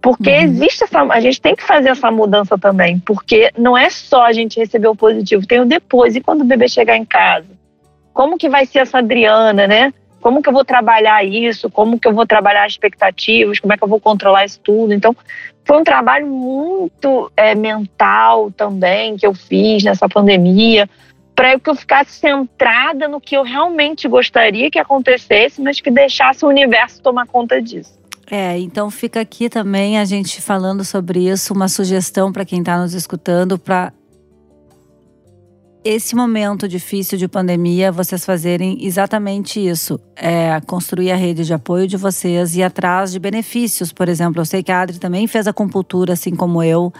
Porque 0.00 0.30
Uhum. 0.30 0.42
existe 0.42 0.84
essa. 0.84 1.02
A 1.02 1.20
gente 1.20 1.40
tem 1.40 1.56
que 1.56 1.62
fazer 1.62 1.88
essa 1.88 2.10
mudança 2.10 2.56
também. 2.56 2.98
Porque 3.00 3.50
não 3.58 3.76
é 3.76 3.90
só 3.90 4.24
a 4.24 4.32
gente 4.32 4.58
receber 4.58 4.88
o 4.88 4.96
positivo, 4.96 5.46
tem 5.46 5.60
o 5.60 5.66
depois. 5.66 6.14
E 6.14 6.20
quando 6.20 6.42
o 6.42 6.44
bebê 6.44 6.68
chegar 6.68 6.96
em 6.96 7.04
casa? 7.04 7.48
Como 8.12 8.38
que 8.38 8.48
vai 8.48 8.64
ser 8.66 8.80
essa 8.80 8.98
Adriana, 8.98 9.66
né? 9.66 9.92
Como 10.20 10.42
que 10.42 10.48
eu 10.48 10.52
vou 10.52 10.64
trabalhar 10.64 11.24
isso? 11.24 11.70
Como 11.70 11.98
que 11.98 12.08
eu 12.08 12.12
vou 12.12 12.26
trabalhar 12.26 12.64
as 12.64 12.72
expectativas? 12.72 13.60
Como 13.60 13.72
é 13.72 13.76
que 13.76 13.84
eu 13.84 13.88
vou 13.88 14.00
controlar 14.00 14.44
isso 14.44 14.60
tudo? 14.62 14.92
Então, 14.92 15.14
foi 15.64 15.78
um 15.78 15.84
trabalho 15.84 16.26
muito 16.26 17.30
é, 17.36 17.54
mental 17.54 18.50
também 18.50 19.16
que 19.16 19.26
eu 19.26 19.34
fiz 19.34 19.84
nessa 19.84 20.08
pandemia, 20.08 20.88
para 21.38 21.56
que 21.56 21.70
eu 21.70 21.76
ficasse 21.76 22.18
centrada 22.18 23.06
no 23.06 23.20
que 23.20 23.36
eu 23.36 23.44
realmente 23.44 24.08
gostaria 24.08 24.68
que 24.68 24.76
acontecesse, 24.76 25.62
mas 25.62 25.80
que 25.80 25.88
deixasse 25.88 26.44
o 26.44 26.48
universo 26.48 27.00
tomar 27.00 27.28
conta 27.28 27.62
disso. 27.62 27.96
É, 28.28 28.58
então 28.58 28.90
fica 28.90 29.20
aqui 29.20 29.48
também 29.48 30.00
a 30.00 30.04
gente 30.04 30.42
falando 30.42 30.84
sobre 30.84 31.28
isso, 31.30 31.54
uma 31.54 31.68
sugestão 31.68 32.32
para 32.32 32.44
quem 32.44 32.58
está 32.58 32.76
nos 32.76 32.92
escutando 32.92 33.56
para 33.56 33.92
esse 35.84 36.16
momento 36.16 36.66
difícil 36.66 37.16
de 37.16 37.28
pandemia, 37.28 37.92
vocês 37.92 38.24
fazerem 38.24 38.84
exatamente 38.84 39.64
isso, 39.64 39.96
é 40.16 40.60
construir 40.66 41.12
a 41.12 41.16
rede 41.16 41.44
de 41.44 41.54
apoio 41.54 41.86
de 41.86 41.96
vocês 41.96 42.56
e 42.56 42.64
atrás 42.64 43.12
de 43.12 43.20
benefícios, 43.20 43.92
por 43.92 44.08
exemplo. 44.08 44.40
Eu 44.40 44.44
sei 44.44 44.60
que 44.60 44.72
a 44.72 44.80
Adri 44.80 44.98
também 44.98 45.28
fez 45.28 45.46
acupuntura, 45.46 46.14
assim 46.14 46.34
como 46.34 46.64
eu. 46.64 46.92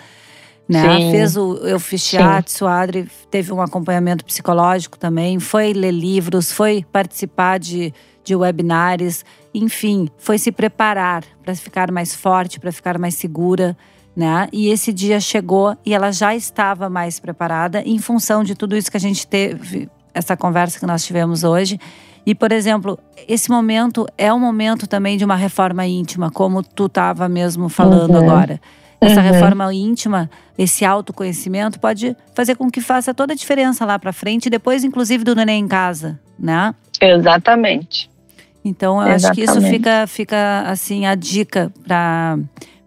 Né? 0.68 0.82
Sim. 0.98 1.10
Fez 1.10 1.36
o, 1.36 1.54
eu 1.62 1.80
fiz 1.80 2.02
shiatsu, 2.02 2.66
a 2.66 2.80
Adri 2.82 3.08
teve 3.30 3.52
um 3.52 3.62
acompanhamento 3.62 4.22
psicológico 4.22 4.98
também, 4.98 5.40
foi 5.40 5.72
ler 5.72 5.92
livros, 5.92 6.52
foi 6.52 6.84
participar 6.92 7.58
de, 7.58 7.92
de 8.22 8.36
webinars, 8.36 9.24
enfim, 9.54 10.08
foi 10.18 10.36
se 10.36 10.52
preparar 10.52 11.24
para 11.42 11.54
ficar 11.54 11.90
mais 11.90 12.14
forte, 12.14 12.60
para 12.60 12.70
ficar 12.70 12.98
mais 12.98 13.14
segura. 13.14 13.74
né? 14.14 14.46
E 14.52 14.68
esse 14.68 14.92
dia 14.92 15.18
chegou 15.20 15.74
e 15.86 15.94
ela 15.94 16.12
já 16.12 16.34
estava 16.34 16.90
mais 16.90 17.18
preparada 17.18 17.80
em 17.86 17.98
função 17.98 18.44
de 18.44 18.54
tudo 18.54 18.76
isso 18.76 18.90
que 18.90 18.96
a 18.98 19.00
gente 19.00 19.26
teve, 19.26 19.88
essa 20.12 20.36
conversa 20.36 20.78
que 20.78 20.84
nós 20.84 21.02
tivemos 21.02 21.44
hoje. 21.44 21.80
E, 22.26 22.34
por 22.34 22.52
exemplo, 22.52 22.98
esse 23.26 23.50
momento 23.50 24.06
é 24.18 24.30
um 24.30 24.38
momento 24.38 24.86
também 24.86 25.16
de 25.16 25.24
uma 25.24 25.36
reforma 25.36 25.86
íntima, 25.86 26.30
como 26.30 26.62
tu 26.62 26.84
estava 26.84 27.26
mesmo 27.26 27.70
falando 27.70 28.10
uhum. 28.10 28.18
agora. 28.18 28.60
Essa 29.00 29.20
uhum. 29.20 29.30
reforma 29.30 29.72
íntima, 29.72 30.28
esse 30.56 30.84
autoconhecimento 30.84 31.78
pode 31.78 32.16
fazer 32.34 32.56
com 32.56 32.68
que 32.70 32.80
faça 32.80 33.14
toda 33.14 33.32
a 33.32 33.36
diferença 33.36 33.84
lá 33.84 33.98
para 33.98 34.12
frente, 34.12 34.50
depois 34.50 34.82
inclusive 34.82 35.22
do 35.22 35.34
neném 35.34 35.62
em 35.62 35.68
casa, 35.68 36.18
né? 36.38 36.74
Exatamente. 37.00 38.10
Então, 38.64 39.00
eu 39.00 39.12
Exatamente. 39.12 39.24
acho 39.24 39.32
que 39.34 39.58
isso 39.60 39.70
fica, 39.70 40.06
fica 40.06 40.62
assim 40.66 41.06
a 41.06 41.14
dica 41.14 41.72
para 41.86 42.38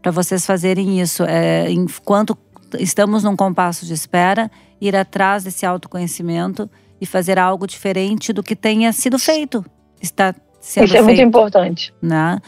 para 0.01 0.11
vocês 0.11 0.45
fazerem 0.45 0.99
isso. 0.99 1.23
É, 1.23 1.69
enquanto 1.71 2.37
estamos 2.79 3.23
num 3.23 3.35
compasso 3.35 3.85
de 3.85 3.93
espera, 3.93 4.49
ir 4.79 4.95
atrás 4.95 5.43
desse 5.43 5.65
autoconhecimento 5.65 6.69
e 6.99 7.05
fazer 7.05 7.37
algo 7.37 7.67
diferente 7.67 8.33
do 8.33 8.41
que 8.41 8.55
tenha 8.55 8.91
sido 8.91 9.19
feito. 9.19 9.63
Está 10.01 10.33
sendo 10.59 10.85
Isso 10.85 10.95
é 10.95 11.03
feito, 11.03 11.03
muito 11.03 11.21
importante. 11.21 11.93
Né? 12.01 12.39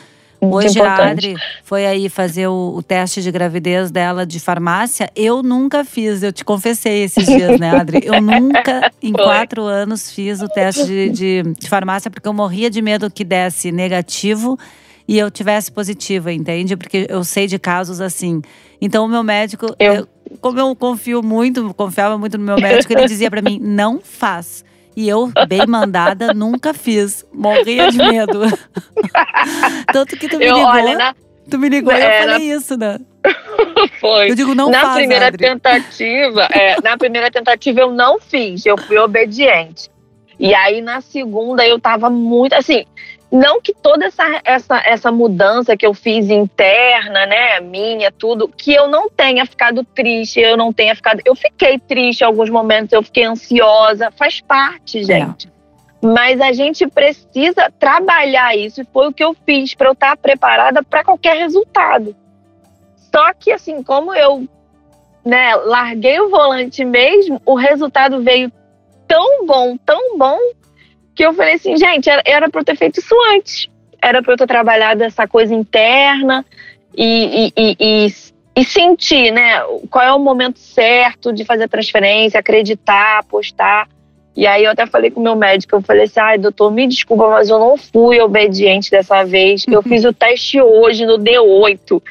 Hoje 0.46 0.80
importante. 0.80 1.02
a 1.02 1.12
Adri 1.12 1.36
foi 1.64 1.86
aí 1.86 2.10
fazer 2.10 2.48
o, 2.48 2.74
o, 2.76 2.84
teste 2.84 3.22
de 3.22 3.32
gravidez 3.32 3.92
dela 3.92 4.26
de 4.26 4.40
farmácia. 4.40 5.10
Eu 5.16 5.44
nunca 5.44 5.84
fiz, 5.84 6.24
eu 6.24 6.32
te 6.32 6.44
confessei 6.44 7.04
esses 7.04 7.26
dias, 7.26 7.60
né, 7.60 7.72
Adri? 7.72 8.02
Eu 8.04 8.22
nunca, 8.22 8.92
em 9.02 9.12
quatro 9.14 9.64
anos, 9.64 10.12
fiz 10.12 10.42
o 10.42 10.48
teste 10.48 10.86
de, 10.86 11.10
de, 11.10 11.44
de 11.60 11.70
farmácia 11.70 12.10
porque 12.10 12.28
eu 12.28 12.34
morria 12.34 12.70
de 12.70 12.82
medo 12.82 13.10
que 13.10 13.24
desse 13.24 13.72
negativo 13.72 14.58
e 15.08 15.18
eu 15.18 15.30
tivesse 15.30 15.72
positiva, 15.72 16.32
entende? 16.32 16.78
Porque 16.78 17.06
eu 17.10 17.24
sei 17.24 17.48
de 17.48 17.60
casos 17.60 18.00
assim. 18.00 18.42
Então 18.82 19.06
o 19.06 19.08
meu 19.08 19.24
médico, 19.24 19.68
eu... 19.80 19.94
Eu, 19.94 20.08
como 20.40 20.60
eu 20.60 20.76
confio 20.76 21.22
muito, 21.22 21.74
confiava 21.74 22.18
muito 22.18 22.38
no 22.38 22.44
meu 22.44 22.60
médico, 22.60 22.92
ele 22.94 23.06
dizia 23.06 23.30
para 23.30 23.42
mim: 23.42 23.60
não 23.62 24.00
faz. 24.02 24.64
E 24.96 25.10
eu, 25.10 25.32
bem 25.48 25.66
mandada, 25.68 26.34
nunca 26.36 26.74
fiz. 26.74 27.26
Morria 27.34 27.90
de 27.90 27.98
medo. 27.98 28.42
Tanto 29.92 30.18
que 30.18 30.28
tu 30.28 30.38
me 30.38 30.46
eu, 30.46 30.56
ligou. 30.56 30.70
Olha, 30.70 30.98
na... 30.98 31.16
Tu 31.50 31.60
me 31.60 31.70
ligou 31.70 31.94
e 31.94 31.98
eu 31.98 32.10
falei 32.20 32.50
na... 32.50 32.56
isso, 32.56 32.78
né? 32.78 33.00
Foi. 34.00 34.32
Eu 34.32 34.36
digo, 34.36 34.54
não 34.54 34.70
na 34.70 34.82
faz, 34.82 34.96
primeira 34.96 35.28
Adri. 35.28 35.46
tentativa, 35.46 36.44
é, 36.52 36.82
na 36.82 36.98
primeira 36.98 37.32
tentativa 37.32 37.80
eu 37.80 37.92
não 37.92 38.20
fiz, 38.20 38.66
eu 38.66 38.78
fui 38.78 38.98
obediente. 38.98 39.90
E 40.40 40.54
aí 40.54 40.82
na 40.82 41.00
segunda 41.02 41.66
eu 41.66 41.80
tava 41.80 42.10
muito 42.10 42.54
assim, 42.54 42.86
não 43.34 43.60
que 43.60 43.74
toda 43.74 44.06
essa, 44.06 44.24
essa, 44.44 44.78
essa 44.86 45.12
mudança 45.12 45.76
que 45.76 45.88
eu 45.88 45.92
fiz 45.96 46.30
interna, 46.30 47.26
né, 47.26 47.60
minha, 47.62 48.12
tudo, 48.12 48.48
que 48.48 48.72
eu 48.72 48.88
não 48.88 49.10
tenha 49.10 49.44
ficado 49.44 49.84
triste, 49.84 50.40
eu 50.40 50.56
não 50.56 50.72
tenha 50.72 50.96
ficado. 50.96 51.20
Eu 51.26 51.36
fiquei 51.36 51.80
triste 51.80 52.22
em 52.22 52.26
alguns 52.26 52.52
momentos, 52.52 52.94
eu 52.94 53.02
fiquei 53.02 53.24
ansiosa, 53.24 54.12
faz 54.12 54.40
parte, 54.40 55.00
é. 55.00 55.04
gente. 55.04 55.48
É. 55.48 55.52
Mas 56.06 56.40
a 56.40 56.54
gente 56.54 56.86
precisa 56.86 57.74
trabalhar 57.80 58.56
isso, 58.56 58.82
e 58.82 58.86
foi 58.94 59.08
o 59.08 59.14
que 59.14 59.24
eu 59.24 59.36
fiz 59.46 59.74
para 59.74 59.88
eu 59.88 59.94
estar 59.94 60.16
preparada 60.16 60.84
para 60.84 61.04
qualquer 61.04 61.36
resultado. 61.38 62.16
Só 63.12 63.34
que, 63.34 63.52
assim, 63.52 63.82
como 63.82 64.14
eu 64.14 64.48
né, 65.26 65.56
larguei 65.56 66.20
o 66.20 66.30
volante 66.30 66.86
mesmo, 66.86 67.42
o 67.44 67.56
resultado 67.56 68.22
veio 68.22 68.52
tão 69.08 69.48
bom, 69.48 69.76
tão 69.78 70.20
bom, 70.20 70.38
que 71.16 71.24
eu 71.26 71.34
falei 71.34 71.56
assim, 71.56 71.78
gente, 71.78 72.10
era, 72.10 72.22
era 72.26 72.50
pra 72.50 72.62
eu 72.62 72.66
ter 72.66 72.78
feito 72.78 73.00
isso 73.00 73.16
antes. 73.36 73.68
Era 74.02 74.22
pra 74.22 74.34
eu 74.34 74.38
ter 74.38 74.48
trabalhado 74.48 75.04
essa 75.04 75.28
coisa 75.28 75.54
interna 75.54 76.46
e, 76.96 77.48
e, 77.48 77.54
e, 77.58 77.78
e, 77.80 78.08
e 78.56 78.66
sentir, 78.66 79.32
né? 79.32 79.62
Qual 79.90 80.04
é 80.04 80.12
o 80.14 80.20
momento 80.20 80.60
certo 80.60 81.32
de 81.32 81.46
fazer 81.46 81.66
a 81.66 81.70
transferência, 81.70 82.40
acreditar, 82.40 83.20
apostar. 83.20 83.88
E 84.36 84.48
aí 84.48 84.64
eu 84.64 84.72
até 84.72 84.86
falei 84.88 85.12
com 85.12 85.20
o 85.20 85.24
meu 85.24 85.36
médico, 85.36 85.76
eu 85.76 85.82
falei 85.82 86.06
assim, 86.06 86.20
ai, 86.20 86.38
doutor, 86.40 86.72
me 86.72 86.88
desculpa, 86.88 87.30
mas 87.30 87.50
eu 87.50 87.60
não 87.60 87.78
fui 87.78 88.20
obediente 88.20 88.90
dessa 88.90 89.24
vez. 89.24 89.64
Eu 89.68 89.84
fiz 89.84 90.04
o 90.06 90.12
teste 90.12 90.60
hoje 90.60 91.06
no 91.06 91.20
D8. 91.20 92.02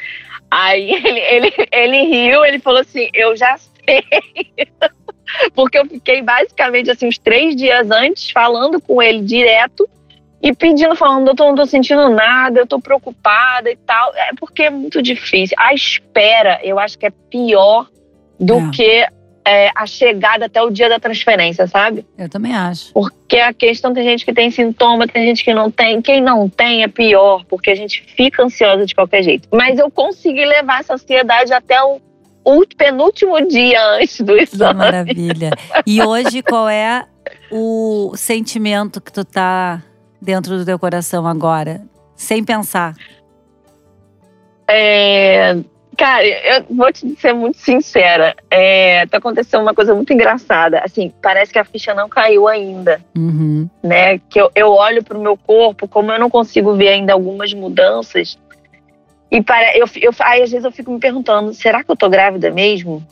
Aí 0.50 0.92
ele, 0.92 1.20
ele, 1.20 1.52
ele 1.72 2.02
riu, 2.04 2.44
ele 2.44 2.60
falou 2.60 2.80
assim, 2.80 3.08
eu 3.12 3.36
já 3.36 3.56
sei. 3.58 4.04
porque 5.54 5.78
eu 5.78 5.86
fiquei 5.86 6.22
basicamente 6.22 6.90
assim 6.90 7.08
uns 7.08 7.18
três 7.18 7.54
dias 7.56 7.90
antes 7.90 8.30
falando 8.30 8.80
com 8.80 9.02
ele 9.02 9.22
direto 9.22 9.88
e 10.42 10.52
pedindo, 10.52 10.96
falando, 10.96 11.26
doutor, 11.26 11.46
não 11.46 11.54
tô 11.54 11.66
sentindo 11.66 12.08
nada, 12.08 12.58
eu 12.58 12.66
tô 12.66 12.80
preocupada 12.80 13.70
e 13.70 13.76
tal. 13.76 14.12
É 14.14 14.30
porque 14.36 14.64
é 14.64 14.70
muito 14.70 15.00
difícil. 15.00 15.56
A 15.58 15.72
espera, 15.72 16.58
eu 16.64 16.80
acho 16.80 16.98
que 16.98 17.06
é 17.06 17.10
pior 17.10 17.86
do 18.40 18.58
é. 18.58 18.70
que 18.70 19.06
é, 19.44 19.70
a 19.74 19.86
chegada 19.86 20.46
até 20.46 20.60
o 20.60 20.68
dia 20.68 20.88
da 20.88 20.98
transferência, 20.98 21.68
sabe? 21.68 22.04
Eu 22.18 22.28
também 22.28 22.54
acho. 22.54 22.92
Porque 22.92 23.38
a 23.38 23.52
questão 23.52 23.94
tem 23.94 24.02
gente 24.02 24.24
que 24.24 24.32
tem 24.32 24.50
sintoma, 24.50 25.06
tem 25.06 25.26
gente 25.26 25.44
que 25.44 25.54
não 25.54 25.70
tem. 25.70 26.02
Quem 26.02 26.20
não 26.20 26.48
tem 26.48 26.82
é 26.82 26.88
pior, 26.88 27.44
porque 27.48 27.70
a 27.70 27.76
gente 27.76 28.02
fica 28.02 28.42
ansiosa 28.42 28.84
de 28.84 28.96
qualquer 28.96 29.22
jeito. 29.22 29.48
Mas 29.52 29.78
eu 29.78 29.90
consegui 29.92 30.44
levar 30.44 30.80
essa 30.80 30.94
ansiedade 30.94 31.52
até 31.52 31.80
o 31.84 32.00
o 32.00 32.00
penúltimo 32.76 33.40
dia 33.46 33.80
antes 33.96 34.20
do 34.20 34.36
exame. 34.36 34.72
Que 34.72 34.78
maravilha. 34.78 35.50
E 35.86 36.02
hoje, 36.02 36.42
qual 36.42 36.68
é 36.68 37.04
o 37.50 38.12
sentimento 38.16 39.00
que 39.00 39.12
tu 39.12 39.24
tá 39.24 39.82
dentro 40.20 40.58
do 40.58 40.64
teu 40.64 40.78
coração 40.78 41.26
agora? 41.26 41.82
Sem 42.16 42.44
pensar. 42.44 42.94
É, 44.68 45.56
cara, 45.96 46.24
eu 46.26 46.64
vou 46.70 46.92
te 46.92 47.14
ser 47.20 47.32
muito 47.32 47.58
sincera. 47.58 48.34
É, 48.50 49.06
tá 49.06 49.18
acontecendo 49.18 49.62
uma 49.62 49.74
coisa 49.74 49.94
muito 49.94 50.12
engraçada. 50.12 50.80
Assim, 50.84 51.12
parece 51.22 51.52
que 51.52 51.58
a 51.58 51.64
ficha 51.64 51.94
não 51.94 52.08
caiu 52.08 52.48
ainda. 52.48 53.00
Uhum. 53.16 53.68
Né? 53.82 54.18
Que 54.18 54.40
eu, 54.40 54.50
eu 54.54 54.70
olho 54.70 55.02
pro 55.02 55.20
meu 55.20 55.36
corpo, 55.36 55.86
como 55.86 56.10
eu 56.12 56.18
não 56.18 56.30
consigo 56.30 56.74
ver 56.74 56.88
ainda 56.88 57.12
algumas 57.12 57.52
mudanças 57.52 58.38
e 59.32 59.42
para, 59.42 59.74
eu, 59.78 59.86
eu, 59.96 60.12
aí 60.20 60.42
às 60.42 60.50
vezes 60.50 60.62
eu 60.62 60.70
fico 60.70 60.92
me 60.92 61.00
perguntando, 61.00 61.54
será 61.54 61.82
que 61.82 61.90
eu 61.90 61.96
tô 61.96 62.06
grávida 62.10 62.50
mesmo? 62.50 63.02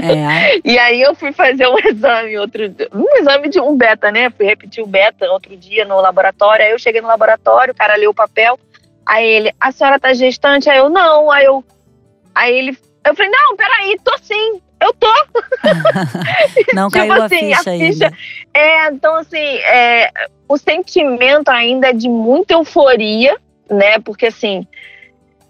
É. 0.00 0.60
e 0.64 0.78
aí 0.78 1.02
eu 1.02 1.12
fui 1.12 1.32
fazer 1.32 1.66
um 1.66 1.76
exame, 1.84 2.38
outro, 2.38 2.62
um 2.94 3.18
exame 3.18 3.48
de 3.48 3.58
um 3.58 3.76
beta, 3.76 4.12
né? 4.12 4.30
Fui 4.30 4.46
repetir 4.46 4.84
o 4.84 4.86
beta 4.86 5.28
outro 5.32 5.56
dia 5.56 5.84
no 5.84 6.00
laboratório. 6.00 6.64
Aí 6.64 6.70
eu 6.70 6.78
cheguei 6.78 7.00
no 7.00 7.08
laboratório, 7.08 7.72
o 7.72 7.76
cara 7.76 7.96
leu 7.96 8.10
o 8.10 8.14
papel. 8.14 8.56
Aí 9.04 9.26
ele, 9.26 9.52
a 9.58 9.72
senhora 9.72 9.98
tá 9.98 10.14
gestante? 10.14 10.70
Aí 10.70 10.78
eu, 10.78 10.88
não. 10.88 11.28
Aí 11.28 11.46
eu, 11.46 11.64
aí 12.32 12.56
ele, 12.56 12.78
eu 13.04 13.16
falei, 13.16 13.32
não, 13.32 13.56
peraí, 13.56 13.98
tô 14.04 14.16
sim. 14.22 14.60
Eu 14.80 14.92
tô. 14.92 15.12
não 16.74 16.88
tipo 16.88 17.08
caiu 17.08 17.22
assim, 17.24 17.52
a 17.52 17.58
ficha, 17.58 17.70
a 17.70 17.74
ficha 17.74 18.04
ainda. 18.06 18.12
É, 18.54 18.86
então 18.86 19.16
assim, 19.16 19.56
é, 19.56 20.12
o 20.48 20.56
sentimento 20.56 21.48
ainda 21.48 21.88
é 21.88 21.92
de 21.92 22.08
muita 22.08 22.54
euforia, 22.54 23.36
né? 23.68 23.98
Porque 23.98 24.26
assim, 24.26 24.64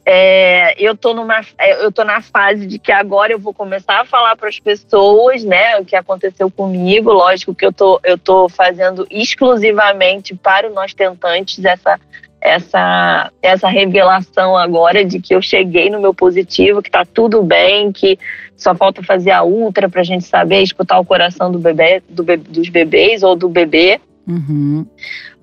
é, 0.06 0.74
eu 0.78 0.94
tô 0.94 1.14
numa, 1.14 1.40
é, 1.58 1.82
eu 1.82 1.90
tô 1.90 2.04
na 2.04 2.20
fase 2.20 2.66
de 2.66 2.78
que 2.78 2.92
agora 2.92 3.32
eu 3.32 3.38
vou 3.38 3.54
começar 3.54 4.00
a 4.00 4.04
falar 4.04 4.36
para 4.36 4.48
as 4.48 4.58
pessoas, 4.58 5.42
né, 5.42 5.78
o 5.78 5.84
que 5.84 5.96
aconteceu 5.96 6.50
comigo. 6.50 7.10
Lógico 7.10 7.54
que 7.54 7.64
eu 7.64 7.72
tô, 7.72 7.98
eu 8.04 8.18
tô 8.18 8.48
fazendo 8.48 9.06
exclusivamente 9.10 10.34
para 10.34 10.70
o 10.70 10.74
nós 10.74 10.92
tentantes 10.92 11.64
essa, 11.64 11.98
essa, 12.38 13.32
essa 13.40 13.68
revelação 13.68 14.54
agora 14.54 15.02
de 15.02 15.18
que 15.20 15.34
eu 15.34 15.40
cheguei 15.40 15.88
no 15.88 16.00
meu 16.00 16.12
positivo, 16.12 16.82
que 16.82 16.90
tá 16.90 17.06
tudo 17.06 17.42
bem, 17.42 17.90
que 17.90 18.18
só 18.54 18.74
falta 18.74 19.02
fazer 19.02 19.30
a 19.30 19.42
ultra 19.42 19.88
para 19.88 20.02
a 20.02 20.04
gente 20.04 20.26
saber 20.26 20.62
escutar 20.62 20.98
o 20.98 21.04
coração 21.04 21.50
do 21.50 21.58
bebê, 21.58 22.02
do 22.08 22.22
dos 22.22 22.68
bebês 22.68 23.22
ou 23.22 23.34
do 23.34 23.48
bebê. 23.48 23.98
Uhum. 24.26 24.86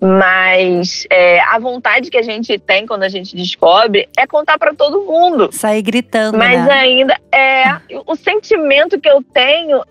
Mas 0.04 1.06
é, 1.12 1.40
a 1.42 1.60
vontade 1.60 2.10
que 2.10 2.18
a 2.18 2.24
gente 2.24 2.58
tem 2.58 2.88
quando 2.88 3.04
a 3.04 3.10
gente 3.10 3.36
descobre 3.36 4.10
é 4.18 4.26
contar 4.26 4.58
para 4.58 4.74
todo 4.74 5.04
mundo. 5.04 5.50
Sair 5.52 5.84
gritando. 5.84 6.40
Mas 6.40 6.66
né? 6.66 6.74
ainda 6.74 7.22
é 7.32 7.78
o 8.08 8.16
sentimento 8.16 9.00
que 9.00 9.08
eu 9.08 9.24
tenho, 9.24 9.84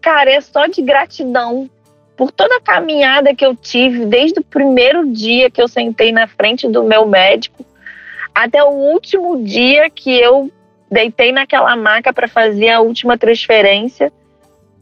cara, 0.00 0.30
é 0.30 0.40
só 0.40 0.66
de 0.66 0.80
gratidão 0.80 1.68
por 2.16 2.32
toda 2.32 2.56
a 2.56 2.60
caminhada 2.62 3.34
que 3.34 3.44
eu 3.44 3.54
tive 3.54 4.06
desde 4.06 4.40
o 4.40 4.44
primeiro 4.44 5.06
dia 5.12 5.50
que 5.50 5.60
eu 5.60 5.68
sentei 5.68 6.12
na 6.12 6.26
frente 6.26 6.66
do 6.66 6.82
meu 6.82 7.06
médico 7.06 7.64
até 8.34 8.64
o 8.64 8.70
último 8.70 9.44
dia 9.44 9.90
que 9.90 10.18
eu 10.18 10.50
deitei 10.90 11.30
naquela 11.30 11.76
maca 11.76 12.12
para 12.12 12.26
fazer 12.26 12.70
a 12.70 12.80
última 12.80 13.18
transferência 13.18 14.10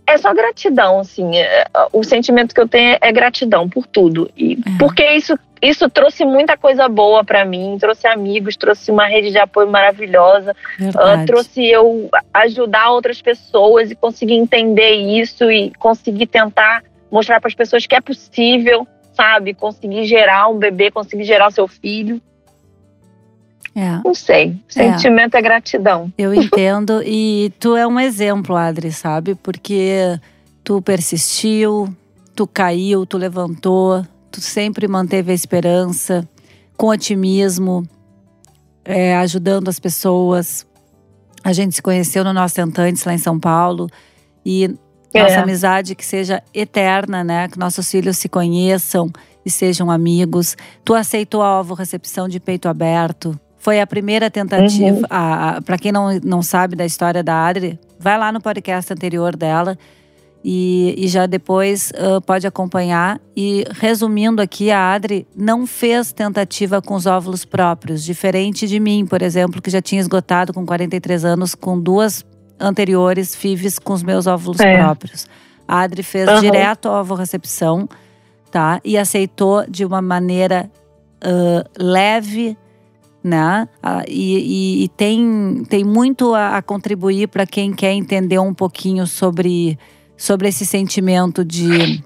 é 0.07 0.17
só 0.17 0.33
gratidão, 0.33 1.01
assim. 1.01 1.37
É, 1.37 1.65
o 1.93 2.05
sentimento 2.05 2.55
que 2.55 2.61
eu 2.61 2.69
tenho 2.69 2.97
é 3.01 3.13
gratidão 3.13 3.69
por 3.69 3.87
tudo. 3.87 4.31
E 4.37 4.55
é. 4.55 4.79
porque 4.79 5.05
isso, 5.13 5.37
isso 5.61 5.91
trouxe 5.91 6.25
muita 6.25 6.57
coisa 6.57 6.89
boa 6.89 7.25
para 7.25 7.45
mim, 7.45 7.77
trouxe 7.81 8.07
amigos, 8.07 8.57
trouxe 8.57 8.91
uma 8.91 9.07
rede 9.07 9.31
de 9.31 9.39
apoio 9.39 9.69
maravilhosa, 9.69 10.55
uh, 10.81 11.27
trouxe 11.27 11.67
eu 11.67 12.09
ajudar 12.33 12.91
outras 12.91 13.21
pessoas 13.21 13.91
e 13.91 13.97
conseguir 13.97 14.35
entender 14.35 14.93
isso 14.93 15.51
e 15.51 15.73
conseguir 15.75 16.27
tentar 16.27 16.85
mostrar 17.11 17.41
para 17.41 17.49
as 17.49 17.55
pessoas 17.55 17.87
que 17.87 17.95
é 17.95 18.01
possível, 18.01 18.87
sabe? 19.13 19.55
Conseguir 19.55 20.05
gerar 20.05 20.49
um 20.49 20.59
bebê, 20.59 20.91
conseguir 20.91 21.25
gerar 21.25 21.49
o 21.49 21.53
seu 21.53 21.67
filho. 21.67 22.21
É. 23.77 24.01
Não 24.03 24.15
sei. 24.15 24.59
Sentimento 24.67 25.35
é. 25.35 25.39
é 25.39 25.43
gratidão. 25.43 26.11
Eu 26.17 26.33
entendo. 26.33 27.03
e 27.05 27.53
tu 27.61 27.77
é 27.77 27.87
um 27.87 28.01
exemplo, 28.01 28.57
Adri, 28.57 28.91
sabe? 28.91 29.35
Porque 29.35 30.19
tu 30.65 30.81
persistiu, 30.81 31.95
tu 32.35 32.47
caiu, 32.47 33.05
tu 33.05 33.19
levantou, 33.19 34.03
tu 34.31 34.41
sempre 34.41 34.89
manteve 34.89 35.31
a 35.31 35.35
esperança, 35.35 36.27
com 36.75 36.87
otimismo, 36.87 37.87
é, 38.83 39.15
ajudando 39.17 39.69
as 39.69 39.79
pessoas. 39.79 40.67
A 41.45 41.53
gente 41.53 41.75
se 41.75 41.83
conheceu 41.83 42.25
no 42.25 42.33
Nosso 42.33 42.55
Tentantes 42.55 43.05
lá 43.05 43.13
em 43.13 43.19
São 43.19 43.39
Paulo. 43.39 43.89
E 44.45 44.75
é. 45.13 45.23
nossa 45.23 45.41
amizade 45.41 45.95
que 45.95 46.05
seja 46.05 46.43
eterna, 46.55 47.23
né? 47.23 47.47
Que 47.47 47.59
nossos 47.59 47.91
filhos 47.91 48.17
se 48.17 48.29
conheçam 48.29 49.11
e 49.45 49.51
sejam 49.51 49.91
amigos. 49.91 50.57
Tu 50.83 50.95
aceitou 50.95 51.43
a 51.43 51.61
ovo 51.61 51.75
recepção 51.75 52.27
de 52.27 52.41
peito 52.41 52.69
aberto. 52.69 53.39
Foi 53.67 53.81
a 53.81 53.87
primeira 53.87 54.31
tentativa. 54.31 54.99
Uhum. 54.99 55.63
Para 55.65 55.77
quem 55.77 55.91
não, 55.91 56.21
não 56.23 56.41
sabe 56.41 56.77
da 56.77 56.87
história 56.87 57.21
da 57.21 57.49
Adri, 57.49 57.77
vai 57.99 58.17
lá 58.17 58.31
no 58.31 58.41
podcast 58.41 58.93
anterior 58.93 59.35
dela 59.35 59.77
e, 60.45 60.95
e 60.97 61.09
já 61.09 61.27
depois 61.27 61.91
uh, 61.91 62.21
pode 62.21 62.47
acompanhar. 62.47 63.21
E 63.37 63.65
resumindo 63.73 64.41
aqui, 64.41 64.71
a 64.71 64.93
Adri 64.93 65.27
não 65.37 65.67
fez 65.67 66.13
tentativa 66.13 66.81
com 66.81 66.95
os 66.95 67.07
óvulos 67.07 67.45
próprios, 67.45 68.05
diferente 68.05 68.69
de 68.69 68.79
mim, 68.79 69.05
por 69.05 69.21
exemplo, 69.21 69.61
que 69.61 69.69
já 69.69 69.83
tinha 69.83 70.01
esgotado 70.01 70.55
com 70.55 70.65
43 70.65 71.25
anos 71.25 71.57
com 71.57 71.77
duas 71.77 72.25
anteriores 72.61 73.35
FIVs 73.35 73.81
com 73.81 73.95
os 73.95 74.05
meus 74.05 74.29
óvulos 74.29 74.61
é. 74.61 74.77
próprios. 74.77 75.27
A 75.67 75.81
Adri 75.81 76.05
fez 76.05 76.29
uhum. 76.29 76.39
direto 76.41 76.89
a 76.89 77.01
ovorecepção, 77.01 77.89
tá? 78.49 78.81
E 78.85 78.97
aceitou 78.97 79.69
de 79.69 79.85
uma 79.85 80.01
maneira 80.01 80.71
uh, 81.17 81.69
leve, 81.77 82.57
né? 83.27 83.69
Uh, 83.85 84.05
e, 84.07 84.39
e, 84.39 84.85
e, 84.85 84.89
tem, 84.91 85.65
tem 85.69 85.83
muito 85.83 86.33
a, 86.33 86.59
a 86.59 86.63
contribuir 86.63 87.27
para 87.27 87.45
quem 87.45 87.73
quer 87.73 87.93
entender 87.93 88.39
um 88.39 88.55
pouquinho 88.55 89.05
sobre, 89.05 89.77
sobre 90.17 90.47
esse 90.47 90.65
sentimento 90.65 91.45
de, 91.45 92.01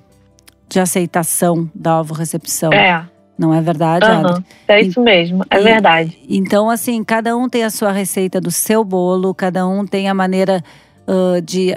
de 0.66 0.80
aceitação 0.80 1.70
da 1.74 2.00
ovorecepção. 2.00 2.72
É. 2.72 3.06
Não 3.38 3.54
é 3.54 3.60
verdade, 3.60 4.06
uhum? 4.06 4.42
É 4.68 4.80
isso 4.80 5.00
mesmo, 5.00 5.44
é 5.50 5.58
e, 5.58 5.62
verdade. 5.62 6.18
Então, 6.28 6.68
assim, 6.68 7.02
cada 7.04 7.36
um 7.36 7.48
tem 7.48 7.64
a 7.64 7.70
sua 7.70 7.92
receita 7.92 8.40
do 8.40 8.50
seu 8.50 8.82
bolo, 8.82 9.34
cada 9.34 9.66
um 9.66 9.86
tem 9.86 10.08
a 10.08 10.14
maneira 10.14 10.62
uh, 11.06 11.40
de, 11.40 11.74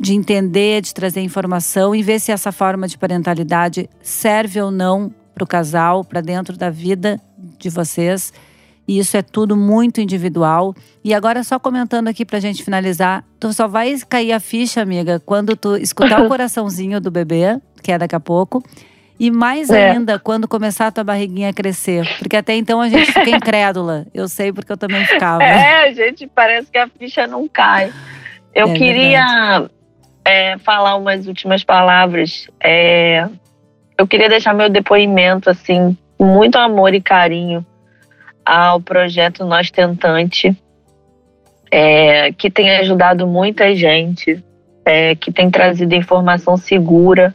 de 0.00 0.14
entender, 0.14 0.80
de 0.80 0.92
trazer 0.92 1.20
informação 1.20 1.94
e 1.94 2.02
ver 2.02 2.20
se 2.20 2.30
essa 2.30 2.52
forma 2.52 2.86
de 2.86 2.96
parentalidade 2.98 3.88
serve 4.00 4.60
ou 4.60 4.70
não 4.70 5.12
para 5.34 5.42
o 5.42 5.46
casal, 5.46 6.04
para 6.04 6.20
dentro 6.20 6.56
da 6.56 6.70
vida 6.70 7.20
de 7.58 7.68
vocês. 7.68 8.32
E 8.92 8.98
isso 8.98 9.16
é 9.16 9.22
tudo 9.22 9.56
muito 9.56 10.02
individual. 10.02 10.74
E 11.02 11.14
agora, 11.14 11.42
só 11.42 11.58
comentando 11.58 12.08
aqui 12.08 12.26
pra 12.26 12.38
gente 12.38 12.62
finalizar, 12.62 13.24
tu 13.40 13.50
só 13.50 13.66
vai 13.66 13.96
cair 14.06 14.32
a 14.32 14.38
ficha, 14.38 14.82
amiga, 14.82 15.18
quando 15.24 15.56
tu 15.56 15.78
escutar 15.78 16.20
o 16.22 16.28
coraçãozinho 16.28 17.00
do 17.00 17.10
bebê, 17.10 17.58
que 17.82 17.90
é 17.90 17.96
daqui 17.96 18.14
a 18.14 18.20
pouco 18.20 18.62
e 19.18 19.30
mais 19.30 19.70
é. 19.70 19.92
ainda 19.92 20.18
quando 20.18 20.46
começar 20.46 20.88
a 20.88 20.92
tua 20.92 21.04
barriguinha 21.04 21.48
a 21.48 21.52
crescer. 21.54 22.06
Porque 22.18 22.36
até 22.36 22.54
então 22.54 22.82
a 22.82 22.88
gente 22.90 23.06
fica 23.06 23.30
incrédula. 23.30 24.04
Eu 24.12 24.28
sei 24.28 24.52
porque 24.52 24.70
eu 24.70 24.76
também 24.76 25.02
ficava. 25.06 25.42
É, 25.42 25.90
gente, 25.94 26.26
parece 26.26 26.70
que 26.70 26.76
a 26.76 26.86
ficha 26.86 27.26
não 27.26 27.48
cai. 27.48 27.90
Eu 28.54 28.68
é 28.68 28.74
queria 28.74 29.70
é, 30.22 30.58
falar 30.58 30.96
umas 30.96 31.26
últimas 31.26 31.64
palavras. 31.64 32.46
É, 32.62 33.26
eu 33.96 34.06
queria 34.06 34.28
deixar 34.28 34.52
meu 34.52 34.68
depoimento, 34.68 35.48
assim, 35.48 35.96
muito 36.20 36.58
amor 36.58 36.92
e 36.92 37.00
carinho 37.00 37.64
ao 38.44 38.80
projeto 38.80 39.44
Nós 39.44 39.70
Tentante, 39.70 40.56
é, 41.70 42.32
que 42.32 42.50
tem 42.50 42.70
ajudado 42.76 43.26
muita 43.26 43.74
gente, 43.74 44.42
é, 44.84 45.14
que 45.14 45.32
tem 45.32 45.50
trazido 45.50 45.94
informação 45.94 46.56
segura, 46.56 47.34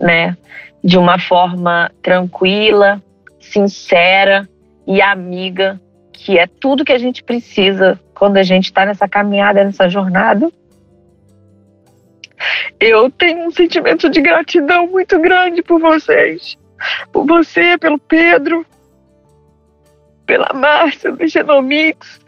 né? 0.00 0.36
de 0.84 0.98
uma 0.98 1.18
forma 1.18 1.90
tranquila, 2.02 3.02
sincera 3.40 4.46
e 4.86 5.00
amiga, 5.00 5.80
que 6.12 6.38
é 6.38 6.46
tudo 6.46 6.84
que 6.84 6.92
a 6.92 6.98
gente 6.98 7.24
precisa 7.24 7.98
quando 8.14 8.36
a 8.36 8.42
gente 8.42 8.66
está 8.66 8.84
nessa 8.84 9.08
caminhada, 9.08 9.64
nessa 9.64 9.88
jornada. 9.88 10.50
Eu 12.78 13.10
tenho 13.10 13.46
um 13.46 13.50
sentimento 13.50 14.10
de 14.10 14.20
gratidão 14.20 14.86
muito 14.86 15.18
grande 15.18 15.62
por 15.62 15.80
vocês, 15.80 16.58
por 17.10 17.26
você, 17.26 17.78
pelo 17.78 17.98
Pedro, 17.98 18.66
pela 20.26 20.50
Márcia 20.54 21.12
do 21.12 21.26
Genomics, 21.26 22.20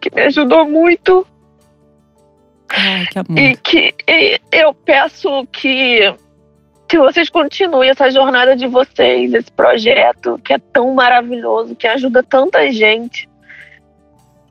que 0.00 0.14
me 0.14 0.22
ajudou 0.22 0.68
muito. 0.68 1.26
Ai, 2.68 3.06
que 3.06 3.18
amor. 3.18 3.38
E 3.38 3.56
que 3.56 3.94
e 4.08 4.40
eu 4.50 4.74
peço 4.74 5.46
que 5.52 6.14
que 6.88 6.98
vocês 6.98 7.30
continuem 7.30 7.88
essa 7.88 8.10
jornada 8.10 8.54
de 8.54 8.66
vocês, 8.66 9.32
esse 9.32 9.50
projeto 9.50 10.38
que 10.44 10.52
é 10.52 10.58
tão 10.58 10.92
maravilhoso, 10.92 11.74
que 11.74 11.86
ajuda 11.86 12.22
tanta 12.22 12.70
gente 12.70 13.26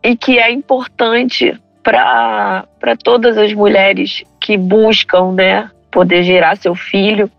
e 0.04 0.18
que 0.18 0.40
é 0.40 0.50
importante 0.52 1.56
para 1.84 2.66
todas 3.04 3.38
as 3.38 3.54
mulheres 3.54 4.24
que 4.40 4.58
buscam, 4.58 5.34
né, 5.34 5.70
poder 5.92 6.24
gerar 6.24 6.58
seu 6.58 6.74
filho. 6.74 7.30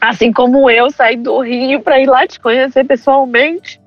Assim 0.00 0.32
como 0.32 0.70
eu 0.70 0.90
saí 0.90 1.16
do 1.16 1.40
Rio 1.40 1.82
para 1.82 2.00
ir 2.00 2.06
lá 2.06 2.26
te 2.26 2.40
conhecer 2.40 2.84
pessoalmente, 2.84 3.78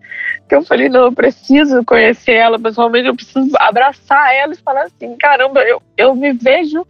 que 0.47 0.55
eu 0.55 0.63
falei, 0.63 0.89
não, 0.89 1.05
eu 1.05 1.11
preciso 1.11 1.83
conhecer 1.83 2.33
ela 2.33 2.59
pessoalmente, 2.59 3.07
eu 3.07 3.15
preciso 3.15 3.51
abraçar 3.57 4.33
ela 4.33 4.53
e 4.53 4.57
falar 4.57 4.83
assim, 4.83 5.15
caramba, 5.17 5.61
eu, 5.61 5.81
eu 5.97 6.15
me 6.15 6.33
vejo 6.33 6.85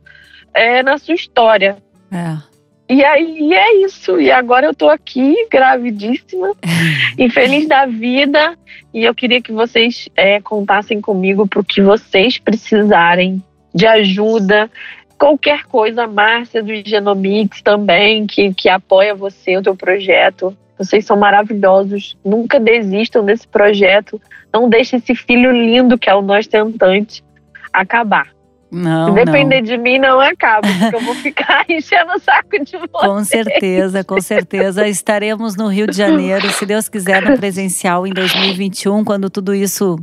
é, 0.53 0.83
na 0.83 0.97
sua 0.97 1.15
história. 1.15 1.77
É. 2.11 2.55
E 2.87 3.03
aí 3.03 3.53
é 3.53 3.77
isso. 3.77 4.19
E 4.19 4.31
agora 4.31 4.67
eu 4.67 4.73
tô 4.73 4.89
aqui, 4.89 5.47
gravidíssima, 5.49 6.51
e 7.17 7.29
feliz 7.29 7.67
da 7.67 7.85
vida. 7.85 8.57
E 8.93 9.03
eu 9.03 9.15
queria 9.15 9.41
que 9.41 9.51
vocês 9.51 10.07
é, 10.15 10.39
contassem 10.39 11.01
comigo 11.01 11.47
pro 11.47 11.63
que 11.63 11.81
vocês 11.81 12.37
precisarem 12.37 13.43
de 13.73 13.87
ajuda. 13.87 14.69
Qualquer 15.17 15.63
coisa, 15.65 16.05
Márcia 16.05 16.61
do 16.61 16.73
Genomics 16.75 17.61
também, 17.61 18.27
que, 18.27 18.53
que 18.53 18.69
apoia 18.69 19.15
você, 19.15 19.57
o 19.57 19.63
teu 19.63 19.75
projeto. 19.75 20.55
Vocês 20.77 21.05
são 21.05 21.17
maravilhosos. 21.17 22.17
Nunca 22.23 22.59
desistam 22.59 23.23
desse 23.23 23.47
projeto. 23.47 24.21
Não 24.53 24.69
deixe 24.69 24.97
esse 24.97 25.15
filho 25.15 25.51
lindo 25.51 25.97
que 25.97 26.09
é 26.09 26.15
o 26.15 26.21
Nós 26.21 26.47
Tentante 26.47 27.23
acabar. 27.71 28.35
Não, 28.71 29.09
Se 29.09 29.23
depender 29.23 29.61
não. 29.61 29.63
de 29.63 29.77
mim, 29.77 29.99
não 29.99 30.19
acaba, 30.19 30.67
porque 30.67 30.95
eu 30.95 30.99
vou 30.99 31.15
ficar 31.15 31.63
enchendo 31.69 32.11
o 32.13 32.19
saco 32.19 32.59
de 32.63 32.71
vocês. 32.77 32.89
Com 32.91 33.23
certeza, 33.23 34.03
com 34.03 34.19
certeza. 34.19 34.87
Estaremos 34.87 35.55
no 35.55 35.67
Rio 35.67 35.87
de 35.87 35.95
Janeiro, 35.95 36.49
se 36.49 36.65
Deus 36.65 36.89
quiser, 36.89 37.21
no 37.21 37.37
presencial 37.37 38.05
em 38.05 38.11
2021, 38.11 39.05
quando 39.05 39.29
tudo 39.29 39.53
isso 39.53 39.97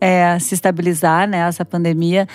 é, 0.00 0.38
se 0.38 0.54
estabilizar, 0.54 1.26
né, 1.28 1.38
essa 1.38 1.64
pandemia. 1.64 2.26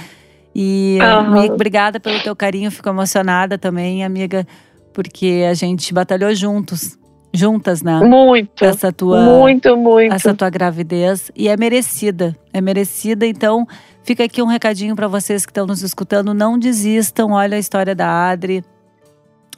E 0.56 0.98
uhum. 1.02 1.54
obrigada 1.54 2.00
pelo 2.00 2.20
teu 2.24 2.36
carinho, 2.36 2.72
fico 2.72 2.90
emocionada 2.90 3.58
também, 3.58 4.04
amiga, 4.04 4.48
porque 4.94 5.46
a 5.48 5.54
gente 5.54 5.94
batalhou 5.94 6.34
juntos 6.34 6.98
juntas, 7.36 7.82
né? 7.82 8.00
Muito. 8.00 8.64
Essa 8.64 8.92
tua 8.92 9.22
muito, 9.22 9.76
muito. 9.78 10.14
Essa 10.14 10.34
tua 10.34 10.50
gravidez 10.50 11.32
e 11.36 11.48
é 11.48 11.58
merecida. 11.58 12.36
É 12.54 12.62
merecida, 12.62 13.26
então 13.26 13.68
fica 14.04 14.24
aqui 14.24 14.42
um 14.42 14.48
recadinho 14.48 14.96
para 14.96 15.08
vocês 15.08 15.46
que 15.46 15.52
estão 15.52 15.66
nos 15.66 15.82
escutando, 15.82 16.34
não 16.34 16.58
desistam. 16.58 17.32
Olha 17.32 17.58
a 17.58 17.60
história 17.60 17.94
da 17.94 18.30
Adri, 18.30 18.64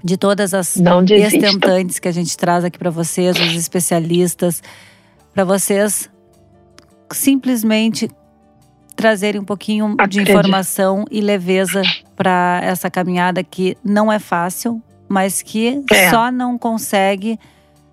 de 0.03 0.17
todas 0.17 0.53
as 0.53 0.75
estentantes 0.77 1.99
que 1.99 2.07
a 2.07 2.11
gente 2.11 2.35
traz 2.37 2.63
aqui 2.63 2.77
para 2.77 2.89
vocês, 2.89 3.39
os 3.39 3.55
especialistas, 3.55 4.61
para 5.33 5.43
vocês 5.43 6.09
simplesmente 7.11 8.09
trazerem 8.95 9.39
um 9.39 9.45
pouquinho 9.45 9.95
de 10.09 10.21
informação 10.21 11.05
e 11.11 11.21
leveza 11.21 11.83
para 12.15 12.59
essa 12.63 12.89
caminhada 12.89 13.43
que 13.43 13.77
não 13.83 14.11
é 14.11 14.17
fácil, 14.17 14.81
mas 15.07 15.43
que 15.43 15.83
é. 15.91 16.09
só 16.09 16.31
não 16.31 16.57
consegue 16.57 17.39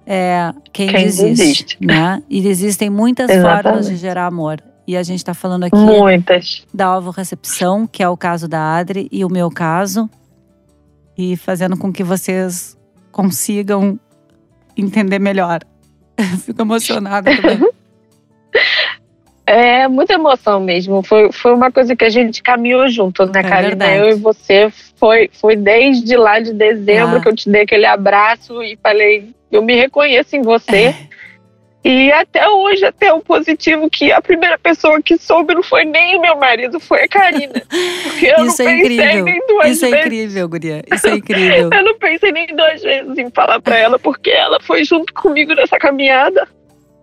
é, 0.06 0.52
quem, 0.72 0.88
quem 0.88 1.04
desiste, 1.04 1.28
desiste, 1.28 1.78
né? 1.80 2.22
E 2.28 2.46
existem 2.46 2.90
muitas 2.90 3.28
Exatamente. 3.30 3.62
formas 3.62 3.88
de 3.88 3.96
gerar 3.96 4.26
amor. 4.26 4.62
E 4.86 4.96
a 4.96 5.02
gente 5.02 5.18
está 5.18 5.32
falando 5.32 5.64
aqui 5.64 5.76
Muitas. 5.76 6.66
da 6.72 6.96
ovo-recepção, 6.96 7.86
que 7.86 8.02
é 8.02 8.08
o 8.08 8.16
caso 8.16 8.46
da 8.46 8.76
Adri 8.76 9.08
e 9.10 9.24
o 9.24 9.30
meu 9.30 9.50
caso. 9.50 10.10
E 11.16 11.36
fazendo 11.36 11.76
com 11.78 11.90
que 11.90 12.04
vocês 12.04 12.76
consigam 13.10 13.98
entender 14.76 15.18
melhor. 15.18 15.60
Fico 16.44 16.60
emocionada 16.60 17.30
também. 17.40 17.70
É 19.46 19.86
muita 19.88 20.14
emoção 20.14 20.58
mesmo. 20.58 21.02
Foi, 21.02 21.30
foi 21.30 21.52
uma 21.52 21.70
coisa 21.70 21.94
que 21.94 22.04
a 22.04 22.08
gente 22.08 22.42
caminhou 22.42 22.88
junto, 22.88 23.26
né, 23.26 23.40
é 23.40 23.42
Karina? 23.42 23.94
Eu 23.94 24.08
e 24.08 24.14
você. 24.14 24.72
Foi, 24.96 25.28
foi 25.34 25.54
desde 25.54 26.16
lá 26.16 26.40
de 26.40 26.54
dezembro 26.54 27.18
ah. 27.18 27.20
que 27.20 27.28
eu 27.28 27.36
te 27.36 27.50
dei 27.50 27.62
aquele 27.62 27.84
abraço 27.84 28.62
e 28.62 28.78
falei: 28.82 29.34
eu 29.56 29.62
me 29.62 29.74
reconheço 29.76 30.36
em 30.36 30.42
você. 30.42 30.94
E 31.86 32.10
até 32.12 32.48
hoje, 32.48 32.82
até 32.86 33.12
o 33.12 33.20
positivo, 33.20 33.90
que 33.90 34.10
a 34.10 34.18
primeira 34.22 34.58
pessoa 34.58 35.02
que 35.02 35.18
soube 35.18 35.54
não 35.54 35.62
foi 35.62 35.84
nem 35.84 36.16
o 36.16 36.20
meu 36.20 36.34
marido, 36.38 36.80
foi 36.80 37.02
a 37.02 37.08
Karina. 37.08 37.52
Porque 38.04 38.26
eu 38.26 38.38
Isso 38.46 38.62
não 38.62 38.70
é 38.70 38.72
pensei 38.76 38.78
incrível. 38.78 39.24
nem 39.26 39.46
duas 39.46 39.68
Isso 39.70 39.84
é 39.84 39.90
vezes. 39.90 40.06
incrível, 40.06 40.48
guria. 40.48 40.82
Isso 40.94 41.06
é 41.06 41.10
incrível. 41.14 41.68
Eu 41.74 41.84
não 41.84 41.98
pensei 41.98 42.32
nem 42.32 42.46
duas 42.46 42.80
vezes 42.80 43.18
em 43.18 43.30
falar 43.30 43.60
pra 43.60 43.76
ela, 43.76 43.98
porque 43.98 44.30
ela 44.30 44.58
foi 44.62 44.82
junto 44.82 45.12
comigo 45.12 45.54
nessa 45.54 45.76
caminhada. 45.78 46.48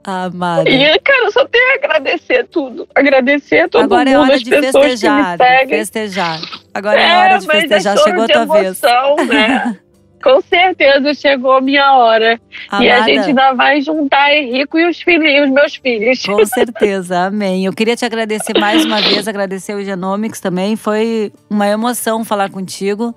Amada. 0.03 0.67
E, 0.67 0.99
cara, 1.01 1.25
eu 1.25 1.31
só 1.31 1.45
tenho 1.45 1.73
a 1.73 1.75
agradecer 1.75 2.47
tudo. 2.47 2.87
Agradecer 2.95 3.59
a 3.59 3.69
todo 3.69 3.83
Agora 3.83 3.99
mundo, 4.09 4.15
é 4.15 4.17
hora 4.19 4.33
as 4.33 4.41
de 4.41 4.49
pessoas 4.49 4.83
festejar, 4.87 5.15
que 5.15 5.21
me 5.43 5.47
Adri, 5.47 5.59
seguem. 5.59 5.77
festejar. 5.77 6.39
Agora 6.73 6.99
é, 6.99 7.17
hora 7.17 7.37
de 7.37 7.45
é 7.51 7.51
festejar. 7.51 7.97
Chegou 7.99 8.23
a 8.23 8.27
tua 8.27 8.45
vez. 8.47 8.81
emoção, 8.83 9.15
né? 9.27 9.77
Com 10.23 10.41
certeza 10.41 11.13
chegou 11.13 11.53
a 11.53 11.61
minha 11.61 11.93
hora. 11.93 12.39
E 12.79 12.89
a 12.89 12.95
Amada, 12.97 13.03
gente 13.13 13.27
ainda 13.27 13.53
vai 13.53 13.81
juntar 13.81 14.33
Henrico 14.33 14.77
e 14.77 14.89
os 14.89 15.01
filhinhos, 15.01 15.49
meus 15.49 15.75
filhos. 15.75 16.23
Com 16.23 16.45
certeza, 16.45 17.25
amém. 17.25 17.65
Eu 17.65 17.73
queria 17.73 17.95
te 17.95 18.05
agradecer 18.05 18.57
mais 18.57 18.85
uma 18.85 19.01
vez, 19.01 19.27
agradecer 19.27 19.73
o 19.73 19.83
Genomics 19.83 20.39
também. 20.39 20.75
Foi 20.75 21.31
uma 21.49 21.67
emoção 21.67 22.23
falar 22.23 22.49
contigo. 22.49 23.15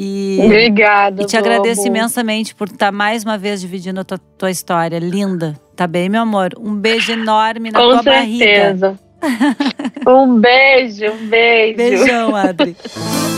E, 0.00 0.38
Obrigada. 0.44 1.22
e 1.22 1.26
te 1.26 1.36
agradeço 1.36 1.80
amor. 1.80 1.96
imensamente 1.96 2.54
por 2.54 2.68
estar 2.68 2.92
mais 2.92 3.24
uma 3.24 3.36
vez 3.36 3.60
dividindo 3.60 4.00
a 4.00 4.04
tua, 4.04 4.18
tua 4.38 4.50
história. 4.50 4.98
Linda. 4.98 5.58
Tá 5.74 5.88
bem, 5.88 6.08
meu 6.08 6.22
amor? 6.22 6.50
Um 6.58 6.74
beijo 6.74 7.10
enorme 7.12 7.72
na 7.72 7.80
Com 7.80 7.88
tua 7.90 8.02
barriga. 8.02 8.44
certeza. 8.44 8.98
um 10.06 10.38
beijo, 10.38 11.04
um 11.06 11.26
beijo. 11.26 11.76
Beijão, 11.76 12.36
Adri. 12.36 12.76